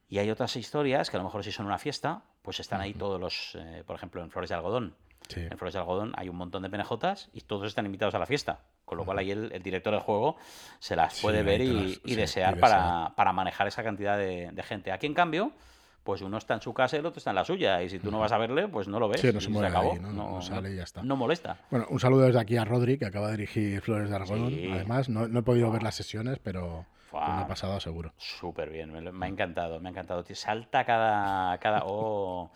[0.08, 2.92] Y hay otras historias que a lo mejor si son una fiesta, pues están ahí
[2.92, 4.94] todos los, eh, por ejemplo, en Flores de Algodón.
[5.34, 8.26] En Flores de Algodón hay un montón de PNJs y todos están invitados a la
[8.26, 8.60] fiesta.
[8.84, 10.36] Con lo cual ahí el, director del juego
[10.78, 14.92] se las puede ver y, desear, Para, para, manejar esa cantidad de, gente.
[14.92, 15.52] Aquí, en cambio,
[16.02, 17.82] pues uno está en su casa y el otro está en la suya.
[17.82, 19.22] Y si tú no vas a verle, pues no lo ves.
[19.22, 19.96] Sí, no se, mueve acabó.
[19.96, 21.02] no, sale y ya está.
[21.02, 21.56] No molesta.
[21.70, 24.54] Bueno, un saludo desde aquí a Rodri, que acaba de dirigir Flores de Algodón.
[24.72, 26.84] Además, no, he podido ver las sesiones, pero
[27.20, 28.12] me ha pasado seguro.
[28.16, 30.24] Súper bien, me, ha encantado, me ha encantado.
[30.34, 31.58] Salta cada...
[31.58, 32.50] cada oh,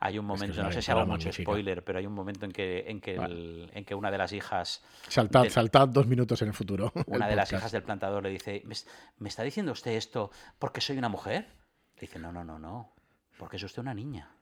[0.00, 2.84] hay un momento, no sé si hago mucho spoiler, pero hay un momento en que,
[2.86, 4.84] en que, en que una de las hijas...
[5.08, 6.92] Saltad, saltad dos minutos en el futuro.
[7.06, 10.98] Una de las hijas del plantador le dice, ¿me, está diciendo usted esto porque soy
[10.98, 11.46] una mujer?
[11.94, 12.94] Le dice, no, no, no, no,
[13.38, 14.36] porque es usted una niña.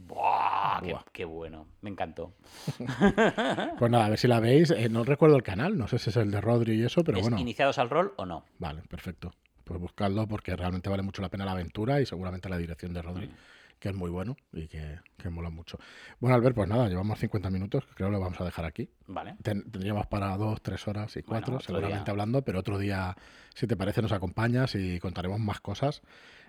[0.00, 0.80] ¡Buah!
[1.12, 1.66] Qué, bueno!
[1.80, 2.34] Me encantó.
[3.78, 4.70] pues nada, a ver si la veis.
[4.70, 7.20] Eh, no recuerdo el canal, no sé si es el de Rodri y eso, pero
[7.20, 7.38] bueno.
[7.38, 8.44] ¿Iniciados al rol o no?
[8.58, 9.32] Vale, perfecto.
[9.64, 13.02] Pues buscadlo porque realmente vale mucho la pena la aventura y seguramente la dirección de
[13.02, 13.34] Rodri, mm.
[13.78, 14.98] que es muy bueno y que,
[15.30, 15.78] mola mucho.
[16.18, 18.88] Bueno, Albert, pues nada, llevamos 50 minutos, creo que lo vamos a dejar aquí.
[19.06, 19.36] Vale.
[19.42, 23.16] tendríamos para dos, tres horas y cuatro, seguramente hablando, pero otro día,
[23.54, 26.02] si te parece, nos acompañas y contaremos más cosas.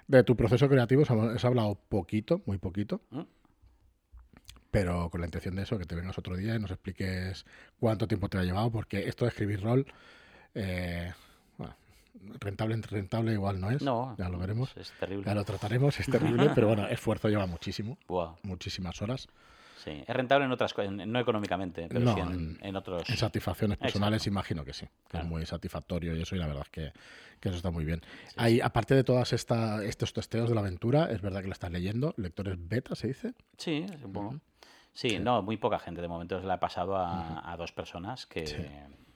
[0.07, 3.01] De tu proceso creativo has hablado poquito, muy poquito.
[3.11, 3.21] Mm.
[4.71, 7.45] pero con la intención de eso, que te vengas otro día y nos expliques
[7.79, 9.85] cuánto tiempo te ha llevado, porque esto de escribir rol,
[10.55, 11.13] eh,
[12.39, 13.81] rentable entre rentable igual no es.
[13.81, 14.75] No, ya lo veremos.
[14.75, 15.25] Es terrible.
[15.25, 17.97] Ya lo trataremos, es terrible, pero bueno, esfuerzo lleva muchísimo.
[18.43, 19.27] Muchísimas horas.
[19.83, 22.21] Sí, es rentable en otras cosas, no económicamente, pero sí
[22.61, 23.09] en, otros.
[23.09, 26.63] En satisfacciones personales, imagino que sí, que es muy satisfactorio y eso, y la verdad
[26.63, 26.93] es que,
[27.41, 28.01] eso está muy bien.
[28.37, 31.69] Hay, aparte de todas esta, estos testeos de la aventura, es verdad que la estás
[31.69, 33.33] leyendo, lectores beta, ¿se dice?
[33.57, 34.39] Sí, supongo.
[34.93, 36.01] sí, no, muy poca gente.
[36.01, 38.45] De momento la he pasado a, dos personas que,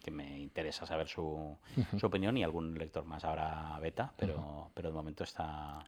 [0.03, 1.57] que, me interesa saber su,
[1.97, 5.79] su, opinión y algún lector más ahora beta, pero, pero de momento está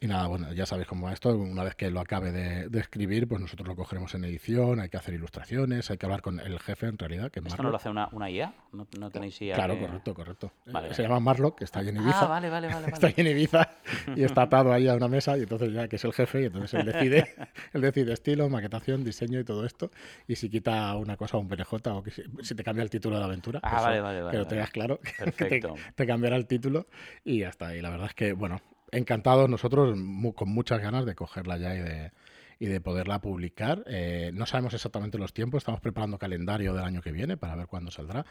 [0.00, 1.36] y nada, bueno, ya sabéis cómo va esto.
[1.36, 4.96] Una vez que lo acabe de, escribir, pues nosotros lo cogeremos en edición, hay que
[4.96, 7.30] hacer ilustraciones, hay que hablar con el jefe en realidad.
[7.30, 8.54] Que ¿Esto no lo hace una, una IA?
[8.72, 9.54] ¿No, tenéis IA?
[9.54, 10.52] Claro, correcto, correcto.
[10.92, 12.24] Se llama Marlock, que está ahí en Ibiza.
[12.24, 12.86] Ah, vale, vale, vale.
[12.92, 13.68] está ahí en Ibiza
[14.16, 16.44] y está atado ahí a una mesa y entonces ya que es el jefe y
[16.46, 17.34] entonces él decide,
[17.74, 19.90] él decide estilo, maquetación, diseño y todo esto.
[20.26, 23.20] Y si quita una cosa un PNJ o que si, te cambia el título de
[23.20, 24.98] la aventura, ah, vale, vale, vale, que lo tengas claro,
[25.36, 25.60] que te,
[25.94, 26.86] te cambiará el título
[27.22, 27.76] y ya está.
[27.76, 28.62] Y la verdad es que, bueno,
[28.92, 29.96] encantados nosotros,
[30.34, 32.12] con muchas ganas de cogerla ya y de,
[32.58, 33.82] y de poderla publicar.
[33.86, 37.66] Eh, no sabemos exactamente los tiempos, estamos preparando calendario del año que viene para ver
[37.66, 38.26] cuándo saldrá.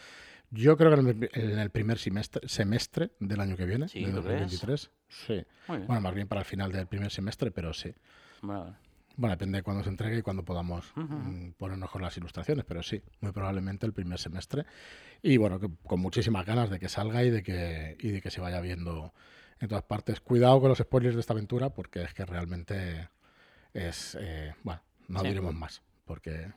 [0.52, 4.92] Yo creo que en el, primer semestre, semestre del año que viene, de 2023.
[5.08, 5.44] Sí.
[5.68, 7.94] Bueno, más bien para el final del primer semestre, pero sí.
[9.20, 12.82] Bueno, depende de cuándo se entregue y cuándo podamos mm, ponernos con las ilustraciones, pero
[12.82, 14.66] sí, muy probablemente el primer semestre.
[15.22, 18.40] Y bueno, con muchísimas ganas de que salga y de que, y de que se
[18.40, 19.14] vaya viendo
[19.60, 20.20] en todas partes.
[20.22, 23.10] Cuidado con los spoilers de esta aventura porque es que realmente
[23.74, 24.18] es...
[24.20, 26.52] Eh, bueno, no diremos más porque...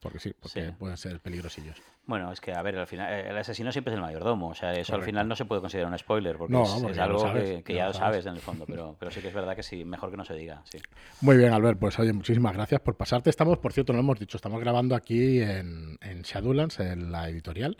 [0.00, 1.76] Porque sí, porque pueden ser peligrosillos.
[2.08, 4.48] Bueno, es que, a ver, al final, el asesino siempre es el mayordomo.
[4.48, 7.74] O sea, eso al final no se puede considerar un spoiler, porque es, algo que,
[7.74, 8.24] ya, lo sabes.
[8.24, 8.64] en el fondo.
[8.64, 10.62] Pero, pero sí que es verdad que sí, mejor que no se diga.
[10.64, 10.78] Sí.
[11.20, 11.78] Muy bien, Albert.
[11.78, 13.28] Pues oye, muchísimas gracias por pasarte.
[13.28, 17.28] Estamos, por cierto, no lo hemos dicho, estamos grabando aquí en, en Shadowlands, en la
[17.28, 17.76] editorial.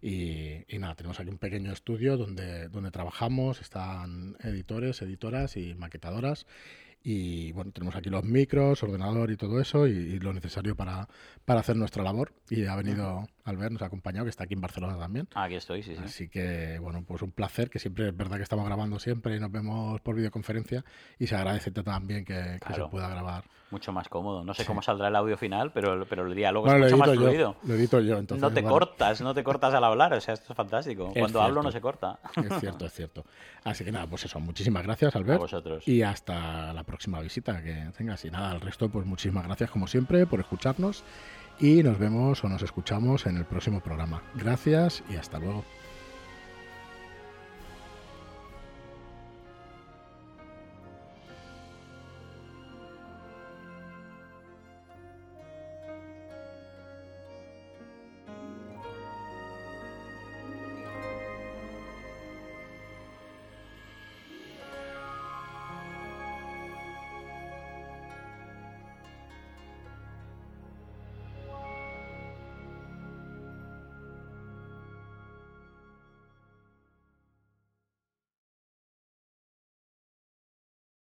[0.00, 6.46] Y, nada, tenemos aquí un pequeño estudio donde, donde trabajamos, están editores, editoras y maquetadoras.
[7.02, 11.08] Y bueno, tenemos aquí los micros, ordenador y todo eso, y, lo necesario para,
[11.44, 12.32] para, hacer nuestra labor.
[12.50, 15.28] Y ha venido Albert, nos ha acompañado, que está aquí en Barcelona también.
[15.34, 16.02] Aquí estoy, sí, sí.
[16.04, 19.40] Así que, bueno, pues un placer, que siempre es verdad que estamos grabando siempre y
[19.40, 20.84] nos vemos por videoconferencia,
[21.18, 24.44] y se agradece también que, que se pueda grabar mucho más cómodo.
[24.44, 27.56] No sé cómo saldrá el audio final, pero, pero el diálogo es mucho más fluido.
[27.64, 28.42] lo edito yo, entonces.
[28.42, 31.12] No te cortas, no te cortas al hablar, o sea, esto es fantástico.
[31.16, 32.18] Cuando hablo no se corta.
[32.36, 33.24] Es cierto, es cierto.
[33.64, 35.38] Así que nada, pues eso, muchísimas gracias, Albert.
[35.38, 35.86] A vosotros.
[35.86, 38.24] Y hasta la próxima visita que tengas.
[38.24, 41.04] Y nada, al resto, pues muchísimas gracias como siempre por escucharnos
[41.60, 44.22] y nos vemos o nos escuchamos en el próximo programa.
[44.34, 45.64] Gracias y hasta luego.